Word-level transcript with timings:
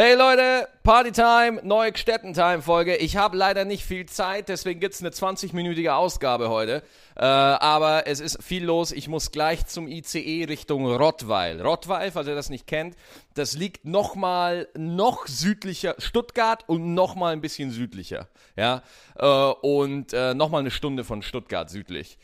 Hey 0.00 0.14
Leute, 0.14 0.68
Partytime, 0.84 1.60
neue 1.64 1.90
Städtentime-Folge. 1.92 2.94
Ich 2.98 3.16
habe 3.16 3.36
leider 3.36 3.64
nicht 3.64 3.84
viel 3.84 4.06
Zeit, 4.06 4.48
deswegen 4.48 4.78
gibt's 4.78 5.00
eine 5.00 5.10
20-minütige 5.10 5.88
Ausgabe 5.90 6.50
heute. 6.50 6.84
Äh, 7.16 7.24
aber 7.24 8.06
es 8.06 8.20
ist 8.20 8.40
viel 8.40 8.64
los. 8.64 8.92
Ich 8.92 9.08
muss 9.08 9.32
gleich 9.32 9.66
zum 9.66 9.88
ICE 9.88 10.44
Richtung 10.44 10.86
Rottweil. 10.86 11.60
Rottweil, 11.60 12.12
falls 12.12 12.28
ihr 12.28 12.36
das 12.36 12.48
nicht 12.48 12.68
kennt, 12.68 12.94
das 13.34 13.54
liegt 13.54 13.86
nochmal 13.86 14.68
noch 14.76 15.26
südlicher, 15.26 15.96
Stuttgart 15.98 16.62
und 16.68 16.94
nochmal 16.94 17.32
ein 17.32 17.40
bisschen 17.40 17.72
südlicher. 17.72 18.28
Ja, 18.54 18.84
äh, 19.16 19.26
und 19.26 20.12
äh, 20.12 20.32
nochmal 20.32 20.60
eine 20.60 20.70
Stunde 20.70 21.02
von 21.02 21.22
Stuttgart 21.22 21.70
südlich. 21.70 22.18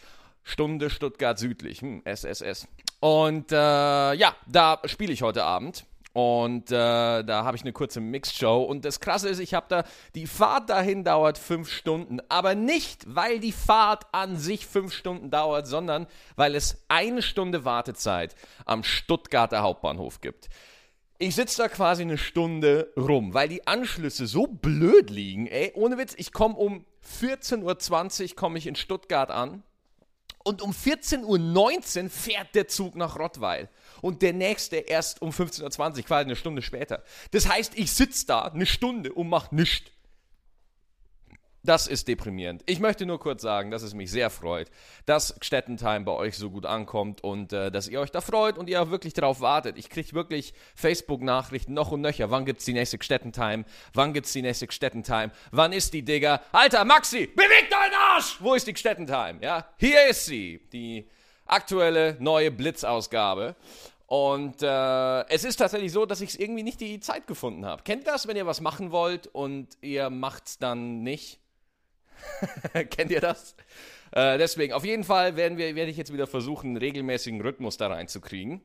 Stunde 0.44 0.90
Stuttgart 0.90 1.40
südlich, 1.40 1.80
hm, 1.80 2.02
SSS. 2.04 2.68
Und 3.00 3.50
äh, 3.50 3.56
ja, 3.56 4.36
da 4.46 4.80
spiele 4.84 5.12
ich 5.12 5.22
heute 5.22 5.42
Abend. 5.42 5.86
Und 6.14 6.70
äh, 6.70 7.24
da 7.24 7.44
habe 7.44 7.56
ich 7.56 7.64
eine 7.64 7.72
kurze 7.72 8.00
Mixshow. 8.00 8.62
Und 8.62 8.84
das 8.84 9.00
Krasse 9.00 9.28
ist, 9.28 9.40
ich 9.40 9.52
habe 9.52 9.66
da, 9.68 9.84
die 10.14 10.28
Fahrt 10.28 10.70
dahin 10.70 11.02
dauert 11.02 11.38
fünf 11.38 11.68
Stunden. 11.68 12.20
Aber 12.28 12.54
nicht, 12.54 13.02
weil 13.12 13.40
die 13.40 13.50
Fahrt 13.50 14.04
an 14.12 14.36
sich 14.36 14.64
fünf 14.64 14.94
Stunden 14.94 15.32
dauert, 15.32 15.66
sondern 15.66 16.06
weil 16.36 16.54
es 16.54 16.84
eine 16.86 17.20
Stunde 17.20 17.64
Wartezeit 17.64 18.36
am 18.64 18.84
Stuttgarter 18.84 19.62
Hauptbahnhof 19.62 20.20
gibt. 20.20 20.48
Ich 21.18 21.34
sitze 21.34 21.62
da 21.62 21.68
quasi 21.68 22.02
eine 22.02 22.18
Stunde 22.18 22.92
rum, 22.96 23.34
weil 23.34 23.48
die 23.48 23.66
Anschlüsse 23.66 24.28
so 24.28 24.46
blöd 24.46 25.10
liegen. 25.10 25.48
Ey, 25.48 25.72
ohne 25.74 25.98
Witz, 25.98 26.14
ich 26.16 26.32
komme 26.32 26.54
um 26.54 26.84
14.20 27.20 28.30
Uhr 28.30 28.36
komme 28.36 28.58
ich 28.58 28.68
in 28.68 28.76
Stuttgart 28.76 29.32
an. 29.32 29.64
Und 30.44 30.60
um 30.60 30.72
14.19 30.72 32.04
Uhr 32.04 32.10
fährt 32.10 32.54
der 32.54 32.68
Zug 32.68 32.96
nach 32.96 33.18
Rottweil. 33.18 33.70
Und 34.02 34.20
der 34.20 34.34
nächste 34.34 34.76
erst 34.76 35.22
um 35.22 35.30
15.20 35.30 35.96
Uhr, 35.96 36.02
quasi 36.02 36.24
eine 36.26 36.36
Stunde 36.36 36.60
später. 36.60 37.02
Das 37.30 37.48
heißt, 37.48 37.72
ich 37.76 37.92
sitze 37.92 38.26
da 38.26 38.42
eine 38.42 38.66
Stunde 38.66 39.12
und 39.12 39.28
mache 39.30 39.54
nichts. 39.54 39.90
Das 41.64 41.86
ist 41.86 42.08
deprimierend. 42.08 42.62
Ich 42.66 42.78
möchte 42.78 43.06
nur 43.06 43.18
kurz 43.18 43.40
sagen, 43.40 43.70
dass 43.70 43.82
es 43.82 43.94
mich 43.94 44.10
sehr 44.10 44.28
freut, 44.28 44.70
dass 45.06 45.34
Städtentime 45.40 46.04
bei 46.04 46.12
euch 46.12 46.36
so 46.36 46.50
gut 46.50 46.66
ankommt 46.66 47.24
und 47.24 47.54
äh, 47.54 47.70
dass 47.70 47.88
ihr 47.88 48.00
euch 48.00 48.10
da 48.10 48.20
freut 48.20 48.58
und 48.58 48.68
ihr 48.68 48.82
auch 48.82 48.90
wirklich 48.90 49.14
darauf 49.14 49.40
wartet. 49.40 49.78
Ich 49.78 49.88
kriege 49.88 50.12
wirklich 50.12 50.52
Facebook-Nachrichten 50.74 51.72
noch 51.72 51.90
und 51.90 52.02
nöcher. 52.02 52.30
Wann 52.30 52.44
gibt's 52.44 52.66
die 52.66 52.74
nächste 52.74 53.02
Städtentime? 53.02 53.64
Wann 53.94 54.12
gibt's 54.12 54.34
die 54.34 54.42
nächste 54.42 54.70
Städtentime? 54.70 55.32
Wann 55.52 55.72
ist 55.72 55.94
die, 55.94 56.02
Digga? 56.02 56.42
Alter, 56.52 56.84
Maxi, 56.84 57.28
beweg 57.28 57.70
Arsch! 58.14 58.36
Wo 58.40 58.54
ist 58.54 58.66
die 58.66 58.76
Städtentime? 58.76 59.40
Ja, 59.40 59.66
hier 59.76 60.06
ist 60.06 60.26
sie. 60.26 60.60
Die 60.72 61.08
aktuelle 61.46 62.16
neue 62.20 62.50
Blitzausgabe. 62.50 63.56
Und 64.06 64.62
äh, 64.62 65.28
es 65.28 65.44
ist 65.44 65.56
tatsächlich 65.56 65.90
so, 65.90 66.06
dass 66.06 66.20
ich 66.20 66.38
irgendwie 66.38 66.62
nicht 66.62 66.80
die 66.80 67.00
Zeit 67.00 67.26
gefunden 67.26 67.66
habe. 67.66 67.82
Kennt 67.82 68.04
ihr 68.04 68.12
das, 68.12 68.28
wenn 68.28 68.36
ihr 68.36 68.46
was 68.46 68.60
machen 68.60 68.92
wollt 68.92 69.26
und 69.26 69.76
ihr 69.80 70.10
macht's 70.10 70.58
dann 70.58 71.02
nicht? 71.02 71.40
Kennt 72.90 73.10
ihr 73.10 73.20
das? 73.20 73.56
Äh, 74.12 74.38
deswegen, 74.38 74.74
auf 74.74 74.84
jeden 74.84 75.02
Fall 75.02 75.34
werden 75.34 75.58
wir, 75.58 75.74
werde 75.74 75.90
ich 75.90 75.96
jetzt 75.96 76.12
wieder 76.12 76.28
versuchen, 76.28 76.68
einen 76.68 76.76
regelmäßigen 76.76 77.40
Rhythmus 77.40 77.78
da 77.78 77.88
reinzukriegen. 77.88 78.60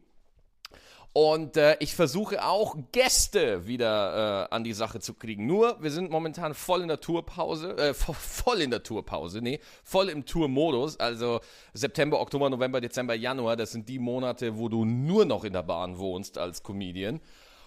Und 1.12 1.58
äh, 1.58 1.76
ich 1.80 1.96
versuche 1.96 2.46
auch 2.46 2.78
Gäste 2.92 3.66
wieder 3.66 4.48
äh, 4.52 4.56
an 4.56 4.64
die 4.64 4.74
Sache 4.74 5.00
zu 5.00 5.16
kriegen. 5.16 5.48
Nur, 5.48 5.82
wir 5.82 5.90
sind 5.90 6.12
momentan 6.12 6.54
voll 6.54 6.82
in 6.82 6.88
der 6.88 7.00
Tourpause, 7.00 7.76
äh, 7.78 7.94
voll 7.96 8.62
in 8.62 8.70
der 8.70 8.84
Tourpause, 8.84 9.42
nee, 9.42 9.60
voll 9.84 10.10
im 10.10 10.26
Tourmodus. 10.26 11.00
Also 11.00 11.42
September, 11.74 12.22
Oktober, 12.22 12.50
November, 12.50 12.80
Dezember, 12.80 13.16
Januar, 13.16 13.56
das 13.56 13.72
sind 13.72 13.90
die 13.90 13.98
Monate, 13.98 14.58
wo 14.58 14.70
du 14.70 14.86
nur 14.86 15.26
noch 15.26 15.44
in 15.44 15.54
der 15.54 15.64
Bahn 15.64 15.98
wohnst 15.98 16.38
als 16.38 16.62
Comedian 16.62 17.20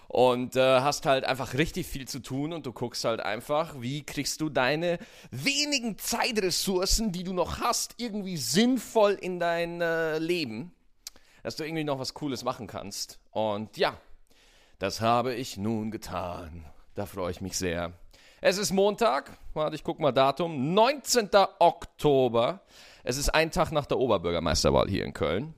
und 0.07 0.55
äh, 0.55 0.79
hast 0.81 1.05
halt 1.05 1.25
einfach 1.25 1.55
richtig 1.55 1.87
viel 1.87 2.07
zu 2.07 2.19
tun 2.19 2.53
und 2.53 2.65
du 2.65 2.71
guckst 2.71 3.03
halt 3.03 3.19
einfach, 3.19 3.81
wie 3.81 4.03
kriegst 4.03 4.41
du 4.41 4.49
deine 4.49 4.99
wenigen 5.31 5.97
Zeitressourcen, 5.97 7.11
die 7.11 7.23
du 7.23 7.33
noch 7.33 7.59
hast, 7.59 7.95
irgendwie 7.97 8.37
sinnvoll 8.37 9.13
in 9.13 9.39
dein 9.39 9.81
äh, 9.81 10.19
Leben, 10.19 10.71
dass 11.41 11.55
du 11.55 11.63
irgendwie 11.65 11.83
noch 11.83 11.99
was 11.99 12.13
Cooles 12.13 12.43
machen 12.43 12.67
kannst. 12.67 13.19
Und 13.33 13.77
ja, 13.77 13.97
das 14.79 15.01
habe 15.01 15.33
ich 15.33 15.57
nun 15.57 15.91
getan. 15.91 16.65
Da 16.95 17.05
freue 17.05 17.31
ich 17.31 17.41
mich 17.41 17.57
sehr. 17.57 17.93
Es 18.41 18.57
ist 18.57 18.71
Montag, 18.71 19.31
warte, 19.53 19.75
ich 19.75 19.83
guck 19.83 19.99
mal 19.99 20.11
Datum, 20.11 20.73
19. 20.73 21.29
Oktober. 21.59 22.61
Es 23.03 23.17
ist 23.17 23.29
ein 23.29 23.51
Tag 23.51 23.71
nach 23.71 23.85
der 23.85 23.97
Oberbürgermeisterwahl 23.97 24.87
hier 24.87 25.05
in 25.05 25.13
Köln. 25.13 25.53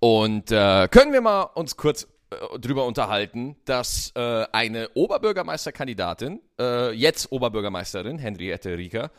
Und 0.00 0.52
äh, 0.52 0.88
können 0.88 1.12
wir 1.12 1.20
mal 1.20 1.42
uns 1.54 1.76
kurz 1.76 2.06
äh, 2.30 2.58
drüber 2.58 2.84
unterhalten, 2.84 3.56
dass 3.64 4.12
äh, 4.14 4.46
eine 4.52 4.90
Oberbürgermeisterkandidatin, 4.94 6.40
äh, 6.60 6.92
jetzt 6.92 7.32
Oberbürgermeisterin, 7.32 8.18
Henriette 8.18 8.76
Rieker, 8.76 9.10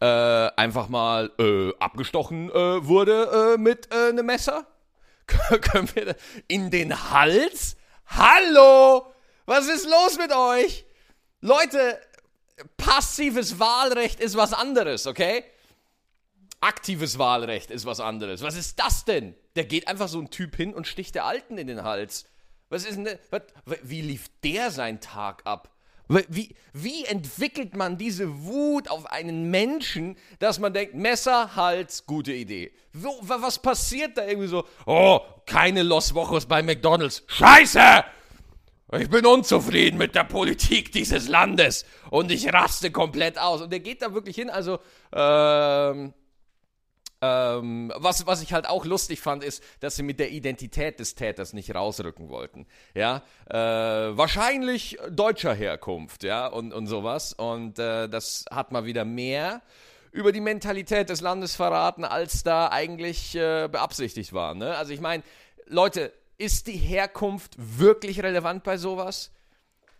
äh, 0.00 0.06
einfach 0.56 0.88
mal 0.88 1.30
äh, 1.38 1.72
abgestochen 1.78 2.50
wurde 2.50 3.56
mit 3.58 3.92
einem 3.92 4.26
Messer. 4.26 4.66
Können 5.60 5.88
wir 5.94 6.16
in 6.48 6.70
den 6.70 7.10
Hals? 7.10 7.76
Hallo! 8.06 9.12
Was 9.46 9.68
ist 9.68 9.88
los 9.88 10.18
mit 10.18 10.32
euch? 10.32 10.84
Leute, 11.40 12.00
passives 12.76 13.58
Wahlrecht 13.58 14.20
ist 14.20 14.36
was 14.36 14.52
anderes, 14.52 15.06
okay? 15.06 15.44
Aktives 16.60 17.18
Wahlrecht 17.18 17.70
ist 17.70 17.86
was 17.86 18.00
anderes. 18.00 18.42
Was 18.42 18.56
ist 18.56 18.80
das 18.80 19.04
denn? 19.04 19.34
Der 19.54 19.64
geht 19.64 19.86
einfach 19.86 20.08
so 20.08 20.20
ein 20.20 20.30
Typ 20.30 20.56
hin 20.56 20.74
und 20.74 20.86
sticht 20.86 21.14
der 21.14 21.24
Alten 21.24 21.56
in 21.56 21.66
den 21.66 21.84
Hals. 21.84 22.26
Was 22.68 22.84
ist 22.84 22.96
denn, 22.96 23.18
was, 23.30 23.42
wie 23.82 24.02
lief 24.02 24.28
der 24.42 24.70
sein 24.70 25.00
Tag 25.00 25.42
ab? 25.44 25.70
Wie, 26.08 26.54
wie 26.72 27.04
entwickelt 27.04 27.76
man 27.76 27.98
diese 27.98 28.44
Wut 28.44 28.90
auf 28.90 29.06
einen 29.06 29.50
Menschen, 29.50 30.16
dass 30.38 30.58
man 30.58 30.72
denkt, 30.72 30.94
Messer, 30.94 31.54
Hals, 31.54 32.06
gute 32.06 32.32
Idee? 32.32 32.72
Wo, 32.94 33.10
was 33.22 33.58
passiert 33.58 34.16
da 34.16 34.26
irgendwie 34.26 34.48
so? 34.48 34.64
Oh, 34.86 35.20
keine 35.44 35.82
Los 35.82 36.14
Wochos 36.14 36.46
bei 36.46 36.62
McDonalds. 36.62 37.24
Scheiße! 37.26 38.04
Ich 38.98 39.10
bin 39.10 39.26
unzufrieden 39.26 39.98
mit 39.98 40.14
der 40.14 40.24
Politik 40.24 40.92
dieses 40.92 41.28
Landes 41.28 41.84
und 42.10 42.30
ich 42.30 42.50
raste 42.50 42.90
komplett 42.90 43.38
aus. 43.38 43.60
Und 43.60 43.70
der 43.70 43.80
geht 43.80 44.00
da 44.00 44.14
wirklich 44.14 44.36
hin, 44.36 44.48
also, 44.48 44.78
ähm, 45.12 46.14
ähm, 47.20 47.92
was, 47.96 48.26
was 48.26 48.42
ich 48.42 48.52
halt 48.52 48.68
auch 48.68 48.84
lustig 48.84 49.20
fand, 49.20 49.42
ist, 49.42 49.62
dass 49.80 49.96
sie 49.96 50.02
mit 50.02 50.20
der 50.20 50.30
Identität 50.30 51.00
des 51.00 51.14
Täters 51.14 51.52
nicht 51.52 51.74
rausrücken 51.74 52.28
wollten. 52.28 52.66
Ja, 52.94 53.22
äh, 53.46 53.56
wahrscheinlich 53.56 54.98
deutscher 55.10 55.54
Herkunft, 55.54 56.22
ja, 56.22 56.46
und, 56.46 56.72
und 56.72 56.86
sowas. 56.86 57.32
Und 57.32 57.78
äh, 57.78 58.08
das 58.08 58.44
hat 58.50 58.72
mal 58.72 58.84
wieder 58.84 59.04
mehr 59.04 59.62
über 60.12 60.32
die 60.32 60.40
Mentalität 60.40 61.10
des 61.10 61.20
Landes 61.20 61.56
verraten, 61.56 62.04
als 62.04 62.42
da 62.42 62.68
eigentlich 62.68 63.34
äh, 63.34 63.68
beabsichtigt 63.70 64.32
war. 64.32 64.54
Ne? 64.54 64.76
Also 64.76 64.92
ich 64.92 65.00
meine, 65.00 65.22
Leute, 65.66 66.12
ist 66.38 66.68
die 66.68 66.76
Herkunft 66.76 67.54
wirklich 67.58 68.22
relevant 68.22 68.62
bei 68.62 68.76
sowas? 68.76 69.32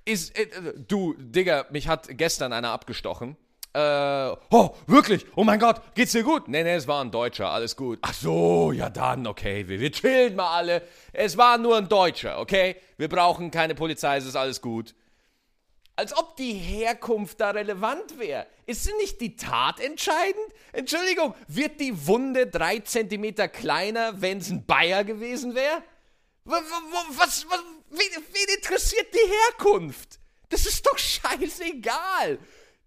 Ist, 0.04 0.38
äh, 0.38 0.46
du, 0.86 1.14
Digga, 1.18 1.66
mich 1.70 1.88
hat 1.88 2.06
gestern 2.16 2.52
einer 2.52 2.70
abgestochen 2.70 3.36
äh, 3.74 4.36
oh, 4.50 4.70
wirklich? 4.86 5.26
Oh 5.36 5.44
mein 5.44 5.60
Gott, 5.60 5.82
geht's 5.94 6.12
dir 6.12 6.22
gut? 6.22 6.48
Nee, 6.48 6.62
nee, 6.62 6.74
es 6.74 6.88
war 6.88 7.04
ein 7.04 7.10
Deutscher, 7.10 7.50
alles 7.50 7.76
gut. 7.76 7.98
Ach 8.02 8.14
so, 8.14 8.72
ja 8.72 8.88
dann, 8.90 9.26
okay, 9.26 9.68
wir, 9.68 9.78
wir 9.78 9.92
chillen 9.92 10.36
mal 10.36 10.56
alle. 10.56 10.82
Es 11.12 11.36
war 11.36 11.58
nur 11.58 11.76
ein 11.76 11.88
Deutscher, 11.88 12.40
okay? 12.40 12.76
Wir 12.96 13.08
brauchen 13.08 13.50
keine 13.50 13.74
Polizei, 13.74 14.16
es 14.16 14.26
ist 14.26 14.36
alles 14.36 14.62
gut. 14.62 14.94
Als 15.96 16.16
ob 16.16 16.36
die 16.36 16.52
Herkunft 16.52 17.40
da 17.40 17.50
relevant 17.50 18.18
wäre. 18.18 18.46
Ist 18.66 18.84
sie 18.84 18.94
nicht 18.94 19.20
die 19.20 19.36
Tat 19.36 19.80
entscheidend? 19.80 20.46
Entschuldigung, 20.72 21.34
wird 21.48 21.80
die 21.80 22.06
Wunde 22.06 22.46
drei 22.46 22.78
Zentimeter 22.78 23.48
kleiner, 23.48 24.20
wenn 24.20 24.38
es 24.38 24.48
ein 24.48 24.64
Bayer 24.64 25.04
gewesen 25.04 25.54
wäre? 25.54 25.82
Was, 26.44 26.62
was, 27.18 27.46
was, 27.48 27.60
wen, 27.90 27.98
wen 28.32 28.56
interessiert 28.56 29.08
die 29.12 29.28
Herkunft? 29.28 30.20
Das 30.48 30.66
ist 30.66 30.87
doch 30.87 30.96
scheißegal. 30.96 32.38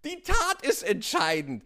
Die 0.04 0.22
Tat 0.22 0.62
ist 0.62 0.82
entscheidend. 0.82 1.64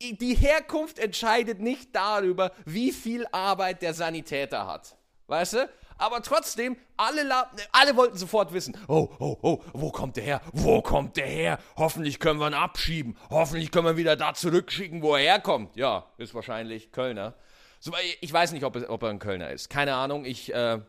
Die 0.00 0.34
Herkunft 0.34 0.98
entscheidet 0.98 1.60
nicht 1.60 1.94
darüber, 1.94 2.52
wie 2.64 2.92
viel 2.92 3.26
Arbeit 3.30 3.82
der 3.82 3.94
Sanitäter 3.94 4.66
hat. 4.66 4.96
Weißt 5.28 5.54
du? 5.54 5.68
Aber 5.96 6.20
trotzdem, 6.22 6.76
alle, 6.96 7.24
alle 7.70 7.96
wollten 7.96 8.18
sofort 8.18 8.52
wissen, 8.52 8.76
oh, 8.88 9.08
oh, 9.20 9.38
oh, 9.42 9.62
wo 9.72 9.92
kommt 9.92 10.16
der 10.16 10.24
her? 10.24 10.40
Wo 10.52 10.82
kommt 10.82 11.16
der 11.16 11.26
her? 11.26 11.58
Hoffentlich 11.76 12.18
können 12.18 12.40
wir 12.40 12.48
ihn 12.48 12.54
abschieben. 12.54 13.16
Hoffentlich 13.30 13.70
können 13.70 13.86
wir 13.86 13.92
ihn 13.92 13.98
wieder 13.98 14.16
da 14.16 14.34
zurückschicken, 14.34 15.00
wo 15.02 15.14
er 15.14 15.22
herkommt. 15.22 15.76
Ja, 15.76 16.06
ist 16.18 16.34
wahrscheinlich 16.34 16.90
Kölner. 16.90 17.34
So, 17.78 17.92
ich 18.20 18.32
weiß 18.32 18.50
nicht, 18.52 18.64
ob, 18.64 18.74
es, 18.74 18.88
ob 18.88 19.02
er 19.04 19.10
ein 19.10 19.20
Kölner 19.20 19.50
ist. 19.50 19.70
Keine 19.70 19.94
Ahnung. 19.94 20.24
Ich, 20.24 20.52
äh, 20.52 20.80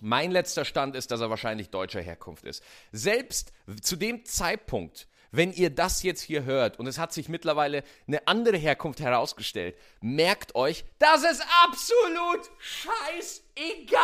mein 0.00 0.30
letzter 0.30 0.64
Stand 0.64 0.94
ist, 0.94 1.10
dass 1.10 1.20
er 1.20 1.30
wahrscheinlich 1.30 1.70
deutscher 1.70 2.00
Herkunft 2.00 2.44
ist. 2.44 2.62
Selbst 2.92 3.52
zu 3.82 3.96
dem 3.96 4.24
Zeitpunkt, 4.24 5.08
wenn 5.30 5.52
ihr 5.52 5.70
das 5.70 6.02
jetzt 6.02 6.22
hier 6.22 6.44
hört 6.44 6.78
und 6.78 6.86
es 6.86 6.98
hat 6.98 7.12
sich 7.12 7.28
mittlerweile 7.28 7.82
eine 8.06 8.26
andere 8.26 8.56
Herkunft 8.56 9.00
herausgestellt, 9.00 9.76
merkt 10.00 10.54
euch, 10.54 10.84
dass 10.98 11.24
es 11.24 11.40
absolut 11.64 12.50
scheißegal 12.58 14.00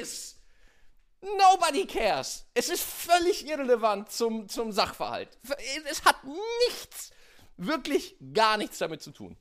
ist. 0.00 0.40
Nobody 1.20 1.86
cares. 1.86 2.46
Es 2.52 2.68
ist 2.68 2.82
völlig 2.82 3.48
irrelevant 3.48 4.10
zum, 4.10 4.48
zum 4.48 4.72
Sachverhalt. 4.72 5.38
Es 5.90 6.04
hat 6.04 6.16
nichts, 6.68 7.12
wirklich 7.56 8.16
gar 8.34 8.58
nichts 8.58 8.78
damit 8.78 9.02
zu 9.02 9.10
tun. 9.10 9.36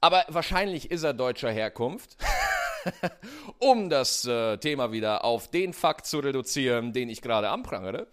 Aber 0.00 0.26
wahrscheinlich 0.28 0.90
ist 0.90 1.02
er 1.02 1.14
deutscher 1.14 1.50
Herkunft. 1.50 2.18
um 3.58 3.88
das 3.88 4.24
äh, 4.26 4.58
Thema 4.58 4.92
wieder 4.92 5.24
auf 5.24 5.48
den 5.48 5.72
Fakt 5.72 6.06
zu 6.06 6.18
reduzieren, 6.18 6.92
den 6.92 7.08
ich 7.08 7.22
gerade 7.22 7.48
anprangere. 7.48 8.06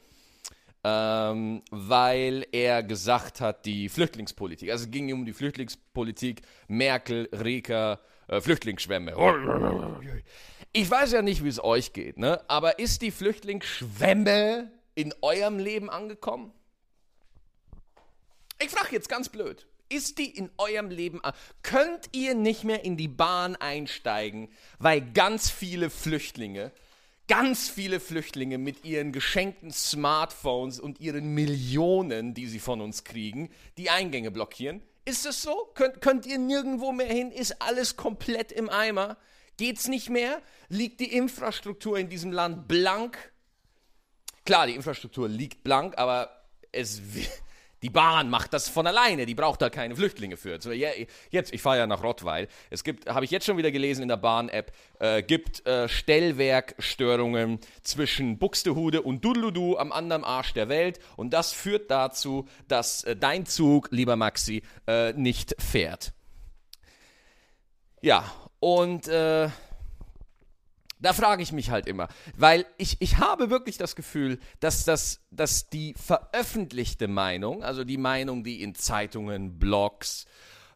Ähm, 0.83 1.61
weil 1.69 2.47
er 2.51 2.81
gesagt 2.81 3.39
hat, 3.39 3.65
die 3.65 3.87
Flüchtlingspolitik, 3.87 4.71
also 4.71 4.85
es 4.85 4.91
ging 4.91 5.13
um 5.13 5.25
die 5.25 5.33
Flüchtlingspolitik, 5.33 6.41
Merkel, 6.67 7.29
Reker, 7.31 7.99
äh, 8.27 8.41
Flüchtlingsschwämme. 8.41 9.13
Ich 10.73 10.89
weiß 10.89 11.11
ja 11.11 11.21
nicht, 11.21 11.43
wie 11.43 11.49
es 11.49 11.63
euch 11.63 11.93
geht, 11.93 12.17
ne? 12.17 12.41
aber 12.47 12.79
ist 12.79 13.03
die 13.03 13.11
Flüchtlingsschwemme 13.11 14.71
in 14.95 15.13
eurem 15.21 15.59
Leben 15.59 15.89
angekommen? 15.89 16.51
Ich 18.59 18.69
frage 18.69 18.95
jetzt 18.95 19.09
ganz 19.09 19.29
blöd. 19.29 19.67
Ist 19.89 20.17
die 20.19 20.29
in 20.29 20.49
eurem 20.57 20.89
Leben 20.89 21.21
an? 21.23 21.33
Könnt 21.63 22.09
ihr 22.13 22.33
nicht 22.33 22.63
mehr 22.63 22.85
in 22.85 22.95
die 22.95 23.09
Bahn 23.09 23.57
einsteigen, 23.57 24.49
weil 24.79 25.01
ganz 25.01 25.49
viele 25.49 25.89
Flüchtlinge, 25.89 26.71
ganz 27.31 27.69
viele 27.69 28.01
Flüchtlinge 28.01 28.57
mit 28.57 28.83
ihren 28.83 29.13
geschenkten 29.13 29.71
Smartphones 29.71 30.81
und 30.81 30.99
ihren 30.99 31.33
Millionen, 31.33 32.33
die 32.33 32.45
sie 32.45 32.59
von 32.59 32.81
uns 32.81 33.05
kriegen, 33.05 33.49
die 33.77 33.89
Eingänge 33.89 34.31
blockieren? 34.31 34.81
Ist 35.05 35.25
es 35.25 35.41
so? 35.41 35.71
Könnt, 35.73 36.01
könnt 36.01 36.25
ihr 36.25 36.37
nirgendwo 36.37 36.91
mehr 36.91 37.07
hin? 37.07 37.31
Ist 37.31 37.61
alles 37.61 37.95
komplett 37.95 38.51
im 38.51 38.69
Eimer? 38.69 39.15
Geht's 39.55 39.87
nicht 39.87 40.09
mehr? 40.09 40.41
Liegt 40.67 40.99
die 40.99 41.15
Infrastruktur 41.15 41.97
in 41.97 42.09
diesem 42.09 42.33
Land 42.33 42.67
blank? 42.67 43.31
Klar, 44.45 44.67
die 44.67 44.75
Infrastruktur 44.75 45.29
liegt 45.29 45.63
blank, 45.63 45.97
aber 45.97 46.43
es 46.73 47.01
die 47.81 47.89
Bahn 47.89 48.29
macht 48.29 48.53
das 48.53 48.69
von 48.69 48.85
alleine, 48.85 49.25
die 49.25 49.35
braucht 49.35 49.61
da 49.61 49.69
keine 49.69 49.95
Flüchtlinge 49.95 50.37
für. 50.37 50.59
Jetzt, 51.31 51.53
ich 51.53 51.61
fahre 51.61 51.79
ja 51.79 51.87
nach 51.87 52.03
Rottweil. 52.03 52.47
Es 52.69 52.83
gibt, 52.83 53.09
habe 53.09 53.25
ich 53.25 53.31
jetzt 53.31 53.45
schon 53.45 53.57
wieder 53.57 53.71
gelesen 53.71 54.03
in 54.03 54.07
der 54.07 54.17
Bahn-App, 54.17 54.71
äh, 54.99 55.23
gibt 55.23 55.65
äh, 55.65 55.89
Stellwerkstörungen 55.89 57.59
zwischen 57.81 58.37
Buxtehude 58.37 59.01
und 59.01 59.25
Dudeludu 59.25 59.77
am 59.77 59.91
anderen 59.91 60.23
Arsch 60.23 60.53
der 60.53 60.69
Welt. 60.69 60.99
Und 61.15 61.31
das 61.31 61.53
führt 61.53 61.89
dazu, 61.89 62.47
dass 62.67 63.03
äh, 63.03 63.15
dein 63.15 63.45
Zug, 63.45 63.89
lieber 63.91 64.15
Maxi, 64.15 64.61
äh, 64.87 65.13
nicht 65.13 65.55
fährt. 65.59 66.13
Ja, 68.01 68.31
und 68.59 69.07
äh, 69.07 69.49
da 71.01 71.13
frage 71.13 71.43
ich 71.43 71.51
mich 71.51 71.71
halt 71.71 71.87
immer, 71.87 72.07
weil 72.37 72.65
ich, 72.77 72.97
ich 72.99 73.17
habe 73.17 73.49
wirklich 73.49 73.77
das 73.77 73.95
Gefühl, 73.95 74.39
dass, 74.59 74.85
das, 74.85 75.21
dass 75.31 75.69
die 75.69 75.93
veröffentlichte 75.97 77.07
Meinung, 77.07 77.63
also 77.63 77.83
die 77.83 77.97
Meinung, 77.97 78.43
die 78.43 78.61
in 78.61 78.75
Zeitungen, 78.75 79.59
Blogs 79.59 80.25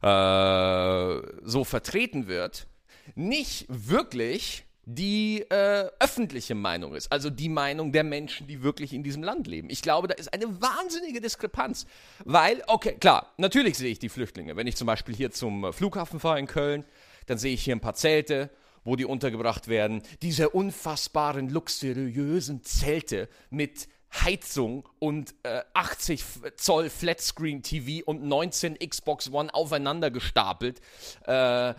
äh, 0.01 1.19
so 1.43 1.63
vertreten 1.63 2.27
wird, 2.27 2.67
nicht 3.15 3.65
wirklich 3.69 4.65
die 4.85 5.41
äh, 5.49 5.89
öffentliche 5.99 6.53
Meinung 6.53 6.93
ist, 6.93 7.11
also 7.11 7.31
die 7.31 7.49
Meinung 7.49 7.91
der 7.91 8.03
Menschen, 8.03 8.45
die 8.45 8.61
wirklich 8.61 8.93
in 8.93 9.03
diesem 9.03 9.23
Land 9.23 9.47
leben. 9.47 9.69
Ich 9.71 9.81
glaube, 9.81 10.07
da 10.07 10.13
ist 10.13 10.31
eine 10.31 10.61
wahnsinnige 10.61 11.21
Diskrepanz, 11.21 11.87
weil, 12.23 12.61
okay, 12.67 12.95
klar, 12.99 13.33
natürlich 13.37 13.77
sehe 13.77 13.91
ich 13.91 13.99
die 13.99 14.09
Flüchtlinge. 14.09 14.55
Wenn 14.55 14.67
ich 14.67 14.75
zum 14.75 14.85
Beispiel 14.85 15.15
hier 15.15 15.31
zum 15.31 15.73
Flughafen 15.73 16.19
fahre 16.19 16.39
in 16.39 16.45
Köln, 16.45 16.85
dann 17.25 17.39
sehe 17.39 17.53
ich 17.53 17.63
hier 17.63 17.75
ein 17.75 17.81
paar 17.81 17.95
Zelte 17.95 18.51
wo 18.85 18.95
die 18.95 19.03
untergebracht 19.05 19.67
werden. 19.67 20.01
Diese 20.21 20.49
unfassbaren, 20.49 21.49
luxuriösen 21.49 22.63
Zelte 22.63 23.27
mit 23.49 23.89
Heizung 24.23 24.87
und 24.99 25.35
äh, 25.43 25.61
80 25.73 26.23
Zoll 26.55 26.89
Flatscreen 26.89 27.61
TV 27.63 28.05
und 28.05 28.23
19 28.23 28.77
Xbox 28.79 29.29
One 29.31 29.53
aufeinander 29.53 30.11
gestapelt. 30.11 30.79
Äh, 31.25 31.73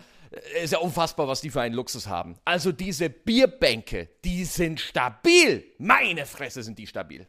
ist 0.61 0.73
ja 0.73 0.79
unfassbar, 0.79 1.27
was 1.27 1.41
die 1.41 1.49
für 1.49 1.61
einen 1.61 1.73
Luxus 1.73 2.07
haben. 2.07 2.35
Also 2.43 2.71
diese 2.71 3.09
Bierbänke, 3.09 4.09
die 4.25 4.43
sind 4.43 4.79
stabil. 4.79 5.63
Meine 5.77 6.25
Fresse 6.25 6.61
sind 6.63 6.77
die 6.77 6.85
stabil. 6.85 7.25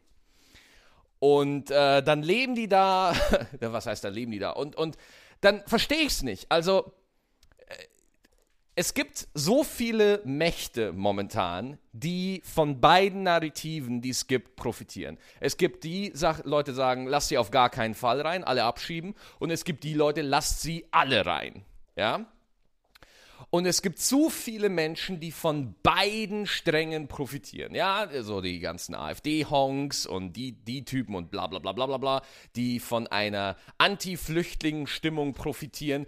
Und 1.19 1.71
äh, 1.71 2.03
dann 2.03 2.23
leben 2.23 2.55
die 2.55 2.67
da. 2.67 3.13
was 3.59 3.85
heißt, 3.85 4.03
dann 4.03 4.13
leben 4.13 4.31
die 4.31 4.39
da? 4.39 4.51
Und, 4.51 4.75
und 4.75 4.97
dann 5.41 5.63
verstehe 5.65 5.99
ich 6.01 6.07
es 6.07 6.23
nicht. 6.23 6.51
Also 6.51 6.93
es 8.79 8.93
gibt 8.93 9.27
so 9.33 9.65
viele 9.65 10.21
Mächte 10.23 10.93
momentan, 10.93 11.77
die 11.91 12.41
von 12.45 12.79
beiden 12.79 13.23
Narrativen, 13.23 13.99
die 13.99 14.11
es 14.11 14.25
gibt, 14.25 14.55
profitieren. 14.55 15.17
Es 15.41 15.57
gibt 15.57 15.83
die 15.83 16.11
sag, 16.13 16.45
Leute 16.45 16.73
sagen, 16.73 17.05
lass 17.05 17.27
sie 17.27 17.37
auf 17.37 17.51
gar 17.51 17.69
keinen 17.69 17.93
Fall 17.93 18.21
rein, 18.21 18.45
alle 18.45 18.63
abschieben. 18.63 19.15
Und 19.37 19.51
es 19.51 19.65
gibt 19.65 19.83
die 19.83 19.95
Leute, 19.95 20.21
lasst 20.21 20.61
sie 20.61 20.85
alle 20.91 21.25
rein. 21.25 21.65
Ja? 21.97 22.25
Und 23.49 23.65
es 23.65 23.81
gibt 23.81 23.99
zu 23.99 24.29
viele 24.29 24.69
Menschen, 24.69 25.19
die 25.19 25.33
von 25.33 25.75
beiden 25.83 26.47
Strängen 26.47 27.09
profitieren. 27.09 27.75
Ja, 27.75 28.07
so 28.21 28.39
die 28.39 28.61
ganzen 28.61 28.95
AfD-Honks 28.95 30.05
und 30.05 30.37
die, 30.37 30.53
die 30.53 30.85
Typen 30.85 31.15
und 31.15 31.31
bla 31.31 31.47
bla 31.47 31.59
bla 31.59 31.73
bla 31.73 31.97
bla 31.97 32.21
die 32.55 32.79
von 32.79 33.07
einer 33.07 33.57
Anti-Flüchtlingen-Stimmung 33.77 35.33
profitieren 35.33 36.05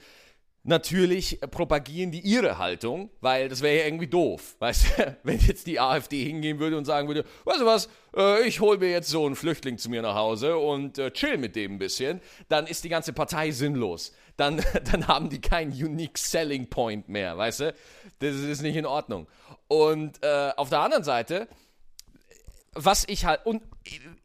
natürlich 0.63 1.39
propagieren 1.49 2.11
die 2.11 2.19
ihre 2.19 2.57
Haltung, 2.57 3.09
weil 3.19 3.49
das 3.49 3.61
wäre 3.61 3.79
ja 3.79 3.85
irgendwie 3.85 4.07
doof. 4.07 4.55
Weißt 4.59 4.97
du, 4.97 5.17
wenn 5.23 5.39
jetzt 5.39 5.67
die 5.67 5.79
AfD 5.79 6.23
hingehen 6.23 6.59
würde 6.59 6.77
und 6.77 6.85
sagen 6.85 7.07
würde, 7.07 7.25
weißt 7.45 7.61
du 7.61 7.65
was, 7.65 7.89
äh, 8.15 8.47
ich 8.47 8.59
hole 8.59 8.77
mir 8.77 8.91
jetzt 8.91 9.09
so 9.09 9.25
einen 9.25 9.35
Flüchtling 9.35 9.77
zu 9.77 9.89
mir 9.89 10.01
nach 10.01 10.15
Hause 10.15 10.57
und 10.57 10.97
äh, 10.97 11.11
chill 11.11 11.37
mit 11.37 11.55
dem 11.55 11.73
ein 11.73 11.79
bisschen, 11.79 12.21
dann 12.47 12.67
ist 12.67 12.83
die 12.83 12.89
ganze 12.89 13.13
Partei 13.13 13.51
sinnlos. 13.51 14.13
Dann, 14.37 14.63
dann 14.91 15.07
haben 15.07 15.29
die 15.29 15.41
keinen 15.41 15.71
unique 15.71 16.17
selling 16.17 16.67
point 16.67 17.09
mehr, 17.09 17.37
weißt 17.37 17.59
du? 17.61 17.75
Das 18.19 18.35
ist 18.35 18.61
nicht 18.61 18.75
in 18.75 18.85
Ordnung. 18.85 19.27
Und 19.67 20.23
äh, 20.23 20.51
auf 20.55 20.69
der 20.69 20.81
anderen 20.81 21.03
Seite, 21.03 21.47
was 22.73 23.05
ich 23.07 23.25
halt, 23.25 23.45
und 23.45 23.63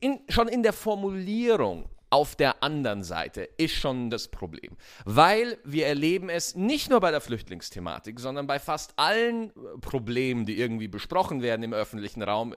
in, 0.01 0.21
schon 0.29 0.49
in 0.49 0.63
der 0.63 0.73
Formulierung 0.75 1.89
auf 2.17 2.35
der 2.35 2.63
anderen 2.63 3.05
Seite 3.05 3.43
ist 3.59 3.75
schon 3.75 4.09
das 4.09 4.29
Problem. 4.29 4.79
Weil 5.05 5.59
wir 5.65 5.87
erleben 5.87 6.31
es 6.31 6.55
nicht 6.55 6.89
nur 6.89 7.01
bei 7.01 7.11
der 7.11 7.21
Flüchtlingsthematik, 7.21 8.19
sondern 8.21 8.47
bei 8.47 8.59
fast 8.59 8.95
allen 8.97 9.51
äh, 9.51 9.79
Problemen, 9.83 10.47
die 10.47 10.59
irgendwie 10.59 10.89
besprochen 10.89 11.43
werden 11.43 11.63
im 11.63 11.75
öffentlichen 11.75 12.23
Raum, 12.23 12.55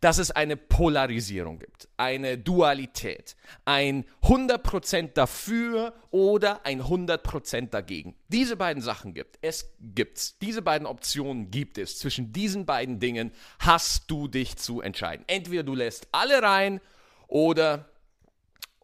dass 0.00 0.16
es 0.16 0.30
eine 0.30 0.56
Polarisierung 0.56 1.58
gibt, 1.58 1.86
eine 1.98 2.38
Dualität, 2.38 3.36
ein 3.66 4.06
100% 4.22 5.12
dafür 5.12 5.92
oder 6.10 6.64
ein 6.64 6.80
100% 6.80 7.68
dagegen. 7.68 8.14
Diese 8.28 8.56
beiden 8.56 8.82
Sachen 8.82 9.12
gibt 9.12 9.38
es, 9.42 9.70
gibt's. 9.80 10.38
Diese 10.38 10.62
beiden 10.62 10.86
Optionen 10.86 11.50
gibt 11.50 11.76
es. 11.76 11.98
Zwischen 11.98 12.32
diesen 12.32 12.64
beiden 12.64 13.00
Dingen 13.00 13.32
hast 13.58 14.10
du 14.10 14.28
dich 14.28 14.56
zu 14.56 14.80
entscheiden. 14.80 15.26
Entweder 15.26 15.62
du 15.62 15.74
lässt 15.74 16.08
alle 16.10 16.42
rein 16.42 16.80
oder 17.26 17.90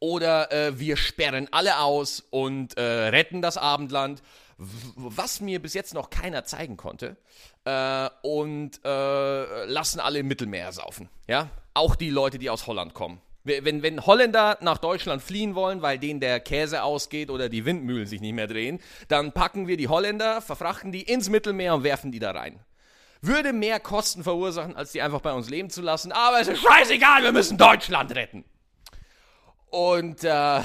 oder 0.04 0.52
äh, 0.52 0.78
wir 0.78 0.98
sperren 0.98 1.48
alle 1.50 1.78
aus 1.78 2.22
und 2.28 2.76
äh, 2.76 2.82
retten 2.82 3.40
das 3.40 3.56
Abendland, 3.56 4.22
was 4.58 5.40
mir 5.40 5.62
bis 5.62 5.72
jetzt 5.72 5.94
noch 5.94 6.10
keiner 6.10 6.44
zeigen 6.44 6.76
konnte, 6.76 7.16
äh, 7.64 8.10
und 8.20 8.84
äh, 8.84 9.64
lassen 9.64 10.00
alle 10.00 10.18
im 10.18 10.28
Mittelmeer 10.28 10.72
saufen. 10.72 11.08
Ja? 11.26 11.48
Auch 11.72 11.96
die 11.96 12.10
Leute, 12.10 12.38
die 12.38 12.50
aus 12.50 12.66
Holland 12.66 12.92
kommen. 12.92 13.22
Wenn, 13.44 13.82
wenn 13.82 14.04
Holländer 14.04 14.58
nach 14.60 14.76
Deutschland 14.78 15.22
fliehen 15.22 15.54
wollen, 15.54 15.80
weil 15.80 15.98
denen 15.98 16.20
der 16.20 16.40
Käse 16.40 16.82
ausgeht 16.82 17.30
oder 17.30 17.48
die 17.48 17.64
Windmühlen 17.64 18.06
sich 18.06 18.20
nicht 18.20 18.34
mehr 18.34 18.46
drehen, 18.46 18.80
dann 19.08 19.32
packen 19.32 19.66
wir 19.66 19.78
die 19.78 19.88
Holländer, 19.88 20.42
verfrachten 20.42 20.92
die 20.92 21.02
ins 21.02 21.30
Mittelmeer 21.30 21.74
und 21.74 21.82
werfen 21.82 22.12
die 22.12 22.18
da 22.18 22.32
rein 22.32 22.60
würde 23.26 23.54
mehr 23.54 23.80
Kosten 23.80 24.22
verursachen, 24.22 24.76
als 24.76 24.92
die 24.92 25.00
einfach 25.00 25.22
bei 25.22 25.32
uns 25.32 25.48
leben 25.48 25.70
zu 25.70 25.80
lassen. 25.80 26.12
Aber 26.12 26.40
es 26.40 26.48
ist 26.48 26.60
scheißegal, 26.60 27.22
wir 27.22 27.32
müssen 27.32 27.56
Deutschland 27.56 28.14
retten. 28.14 28.44
Und 29.74 30.22
äh, 30.22 30.60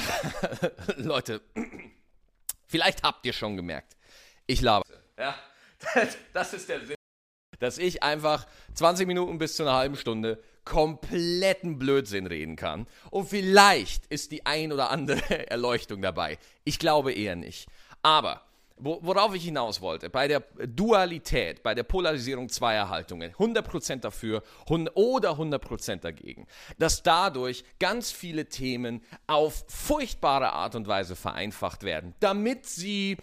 Leute, 0.98 1.42
vielleicht 2.68 3.02
habt 3.02 3.26
ihr 3.26 3.34
schon 3.34 3.58
gemerkt, 3.58 3.98
ich 4.46 4.62
laber. 4.62 4.86
Ja, 5.18 5.34
das, 5.96 6.16
das 6.32 6.54
ist 6.54 6.70
der 6.70 6.86
Sinn. 6.86 6.96
Dass 7.58 7.80
ich 7.80 8.04
einfach 8.04 8.46
20 8.76 9.08
Minuten 9.08 9.40
bis 9.40 9.56
zu 9.56 9.64
einer 9.64 9.74
halben 9.74 9.96
Stunde 9.96 10.44
kompletten 10.64 11.80
Blödsinn 11.80 12.28
reden 12.28 12.56
kann. 12.56 12.86
Und 13.10 13.28
vielleicht 13.28 14.06
ist 14.06 14.32
die 14.32 14.46
ein 14.46 14.72
oder 14.72 14.92
andere 14.92 15.50
Erleuchtung 15.50 16.04
dabei. 16.04 16.38
Ich 16.64 16.78
glaube 16.78 17.12
eher 17.12 17.36
nicht. 17.36 17.68
Aber 18.04 18.44
worauf 18.80 19.36
ich 19.36 19.44
hinaus 19.44 19.82
wollte, 19.82 20.10
bei 20.10 20.28
der 20.28 20.42
Dualität, 20.68 21.64
bei 21.64 21.76
der 21.76 21.84
Polarisierung 21.84 22.50
zweier 22.50 22.90
Haltungen, 22.90 23.34
100% 23.34 23.98
dafür 23.98 24.44
oder 24.68 25.32
100% 25.32 25.98
dagegen, 25.98 26.48
dass 26.78 27.04
dadurch 27.04 27.64
ganz 27.80 28.12
viele 28.12 28.48
Themen 28.48 29.02
auf 29.28 29.66
furchtbare 29.68 30.54
Art 30.54 30.76
und 30.76 30.88
Weise 30.88 31.16
vereinfacht 31.16 31.84
werden, 31.84 32.16
damit 32.20 32.66
sie 32.66 33.18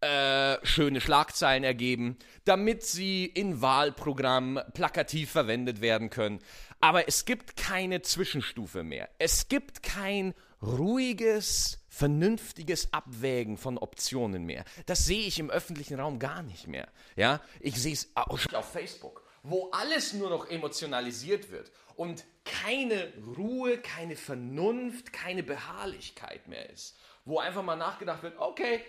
äh, 0.00 0.56
schöne 0.62 1.00
Schlagzeilen 1.00 1.64
ergeben, 1.64 2.16
damit 2.44 2.82
sie 2.82 3.26
in 3.26 3.60
Wahlprogrammen 3.60 4.62
plakativ 4.72 5.30
verwendet 5.30 5.82
werden 5.82 6.08
können. 6.08 6.38
Aber 6.80 7.06
es 7.06 7.26
gibt 7.26 7.56
keine 7.56 8.00
Zwischenstufe 8.00 8.82
mehr. 8.82 9.10
Es 9.18 9.48
gibt 9.48 9.82
kein 9.82 10.32
ruhiges, 10.62 11.79
vernünftiges 11.90 12.92
Abwägen 12.94 13.58
von 13.58 13.76
Optionen 13.76 14.44
mehr. 14.44 14.64
Das 14.86 15.04
sehe 15.04 15.26
ich 15.26 15.38
im 15.38 15.50
öffentlichen 15.50 16.00
Raum 16.00 16.18
gar 16.18 16.42
nicht 16.42 16.68
mehr. 16.68 16.88
Ja, 17.16 17.40
ich 17.58 17.74
sehe 17.74 17.92
es 17.92 18.08
auf 18.14 18.72
Facebook, 18.72 19.22
wo 19.42 19.70
alles 19.72 20.14
nur 20.14 20.30
noch 20.30 20.48
emotionalisiert 20.48 21.50
wird 21.50 21.70
und 21.96 22.24
keine 22.44 23.12
Ruhe, 23.36 23.78
keine 23.78 24.16
Vernunft, 24.16 25.12
keine 25.12 25.42
Beharrlichkeit 25.42 26.46
mehr 26.48 26.70
ist. 26.70 26.96
Wo 27.24 27.38
einfach 27.38 27.62
mal 27.62 27.76
nachgedacht 27.76 28.22
wird, 28.22 28.38
okay, 28.38 28.82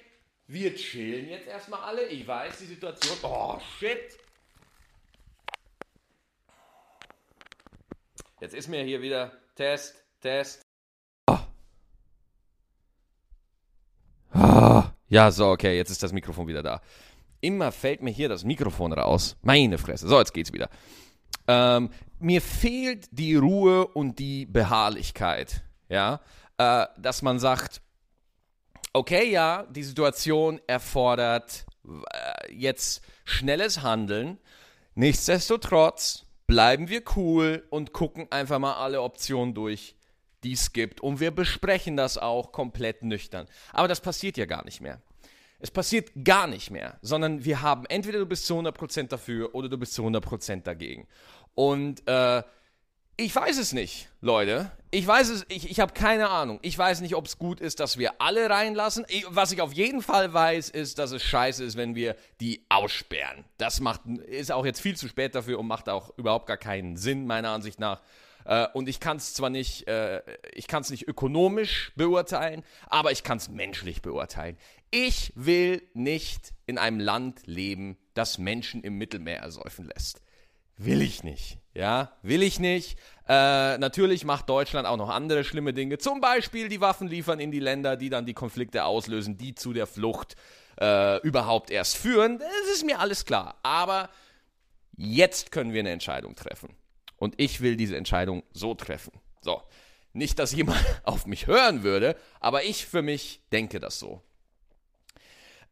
wir 0.48 0.76
chillen 0.76 1.28
jetzt 1.28 1.48
erstmal 1.48 1.82
alle. 1.82 2.06
Ich 2.08 2.26
weiß, 2.28 2.60
die 2.60 2.66
Situation. 2.66 3.18
Oh, 3.24 3.60
shit. 3.80 4.18
Jetzt 8.40 8.54
ist 8.54 8.68
mir 8.68 8.84
hier 8.84 9.02
wieder 9.02 9.32
Test, 9.56 9.96
Test. 10.22 10.66
Ja, 15.12 15.30
so, 15.30 15.50
okay, 15.50 15.76
jetzt 15.76 15.90
ist 15.90 16.02
das 16.02 16.14
Mikrofon 16.14 16.48
wieder 16.48 16.64
da. 16.64 16.82
Immer 17.42 17.74
fällt 17.74 18.02
mir 18.02 18.12
hier 18.12 18.30
das 18.30 18.46
Mikrofon 18.46 18.94
raus. 18.94 19.36
Meine 19.42 19.78
Fresse. 19.78 20.08
So, 20.08 20.18
jetzt 20.18 20.34
geht's 20.34 20.54
wieder. 20.54 20.70
Ähm, 21.50 21.90
mir 22.20 22.42
fehlt 22.42 23.10
die 23.12 23.36
Ruhe 23.36 23.88
und 23.88 24.20
die 24.20 24.46
Beharrlichkeit. 24.46 25.64
Ja, 25.90 26.22
äh, 26.58 26.86
dass 26.98 27.24
man 27.24 27.40
sagt, 27.40 27.82
okay, 28.94 29.30
ja, 29.30 29.68
die 29.70 29.84
Situation 29.84 30.62
erfordert 30.66 31.66
äh, 31.86 32.54
jetzt 32.54 33.02
schnelles 33.26 33.82
Handeln. 33.82 34.38
Nichtsdestotrotz 34.96 36.26
bleiben 36.48 36.88
wir 36.88 37.04
cool 37.18 37.68
und 37.70 37.92
gucken 37.92 38.32
einfach 38.32 38.60
mal 38.60 38.76
alle 38.76 39.02
Optionen 39.02 39.54
durch, 39.54 39.94
die 40.44 40.54
es 40.54 40.74
gibt. 40.74 41.02
Und 41.02 41.20
wir 41.20 41.32
besprechen 41.32 41.98
das 41.98 42.18
auch 42.18 42.52
komplett 42.52 43.04
nüchtern. 43.04 43.48
Aber 43.74 43.88
das 43.88 44.02
passiert 44.02 44.38
ja 44.38 44.46
gar 44.46 44.66
nicht 44.66 44.82
mehr. 44.82 45.02
Es 45.60 45.70
passiert 45.70 46.10
gar 46.24 46.48
nicht 46.48 46.72
mehr, 46.72 46.98
sondern 47.02 47.46
wir 47.46 47.62
haben 47.62 47.86
entweder 47.86 48.18
du 48.18 48.26
bist 48.26 48.48
zu 48.48 48.58
100% 48.58 49.10
dafür 49.10 49.54
oder 49.54 49.70
du 49.70 49.78
bist 49.78 49.94
zu 49.94 50.04
100% 50.04 50.64
dagegen. 50.64 51.08
Und 51.54 52.08
äh, 52.08 52.42
ich 53.18 53.36
weiß 53.36 53.60
es 53.60 53.72
nicht, 53.72 54.10
Leute. 54.22 54.72
Ich 54.90 55.06
weiß 55.06 55.30
es, 55.30 55.46
ich, 55.50 55.70
ich 55.70 55.80
habe 55.80 55.94
keine 55.94 56.30
Ahnung. 56.30 56.58
Ich 56.64 56.76
weiß 56.76 57.02
nicht, 57.02 57.16
ob 57.16 57.28
es 57.28 57.38
gut 57.38 57.62
ist, 57.62 57.80
dass 57.80 58.00
wir 58.00 58.20
alle 58.20 58.50
reinlassen. 58.50 59.06
Ich, 59.08 59.26
was 59.30 59.52
ich 59.52 59.62
auf 59.62 59.74
jeden 59.74 60.02
Fall 60.02 60.34
weiß, 60.34 60.72
ist, 60.72 60.98
dass 60.98 61.12
es 61.12 61.22
scheiße 61.22 61.64
ist, 61.64 61.78
wenn 61.78 61.94
wir 61.94 62.16
die 62.40 62.66
aussperren. 62.70 63.46
Das 63.58 63.80
macht, 63.80 64.02
ist 64.26 64.52
auch 64.52 64.66
jetzt 64.66 64.82
viel 64.82 64.98
zu 64.98 65.08
spät 65.08 65.36
dafür 65.36 65.60
und 65.60 65.68
macht 65.68 65.88
auch 65.88 66.18
überhaupt 66.18 66.48
gar 66.48 66.58
keinen 66.58 66.98
Sinn, 66.98 67.28
meiner 67.28 67.50
Ansicht 67.50 67.80
nach. 67.80 68.02
Äh, 68.46 68.68
und 68.74 68.90
ich 68.90 69.00
kann 69.00 69.18
es 69.18 69.34
zwar 69.34 69.50
nicht, 69.50 69.88
äh, 69.88 70.22
ich 70.54 70.68
kann 70.68 70.82
es 70.82 70.90
nicht 70.90 71.08
ökonomisch 71.08 71.92
beurteilen, 71.96 72.64
aber 72.88 73.12
ich 73.12 73.24
kann 73.24 73.38
es 73.38 73.50
menschlich 73.50 74.02
beurteilen. 74.02 74.58
Ich 74.92 75.32
will 75.36 75.82
nicht 75.94 76.54
in 76.66 76.78
einem 76.78 77.00
Land 77.00 77.42
leben, 77.46 77.98
das 78.14 78.38
Menschen 78.38 78.84
im 78.84 78.98
Mittelmeer 78.98 79.40
ersäufen 79.40 79.86
lässt. 79.86 80.22
Will 80.78 81.02
ich 81.02 81.24
nicht. 81.24 81.60
Ja, 81.74 82.18
will 82.22 82.42
ich 82.42 82.60
nicht. 82.60 82.98
Äh, 83.28 83.78
natürlich 83.78 84.26
macht 84.26 84.50
Deutschland 84.50 84.88
auch 84.88 84.98
noch 84.98 85.10
andere 85.10 85.44
schlimme 85.44 85.74
Dinge. 85.74 86.00
Zum 86.00 86.20
Beispiel 86.20 86.68
die 86.70 86.82
Waffen 86.82 87.08
liefern 87.08 87.40
in 87.40 87.52
die 87.52 87.60
Länder, 87.60 87.96
die 87.96 88.10
dann 88.10 88.26
die 88.26 88.34
Konflikte 88.34 88.84
auslösen, 88.84 89.38
die 89.38 89.56
zu 89.56 89.74
der 89.74 89.88
Flucht 89.88 90.36
äh, 90.80 91.22
überhaupt 91.22 91.70
erst 91.70 91.98
führen. 91.98 92.40
Das 92.40 92.74
ist 92.74 92.86
mir 92.86 93.00
alles 93.00 93.26
klar. 93.26 93.56
Aber 93.64 94.10
jetzt 94.98 95.52
können 95.52 95.72
wir 95.72 95.82
eine 95.82 95.92
Entscheidung 95.92 96.36
treffen. 96.36 96.76
Und 97.22 97.36
ich 97.38 97.62
will 97.62 97.76
diese 97.76 97.96
Entscheidung 97.96 98.42
so 98.52 98.74
treffen. 98.74 99.12
So. 99.42 99.62
Nicht, 100.12 100.40
dass 100.40 100.54
jemand 100.54 100.84
auf 101.04 101.28
mich 101.28 101.46
hören 101.46 101.84
würde, 101.84 102.16
aber 102.40 102.64
ich 102.64 102.88
für 102.88 103.04
mich 103.04 103.44
denke 103.52 103.80
das 103.80 104.00
so. 104.00 104.24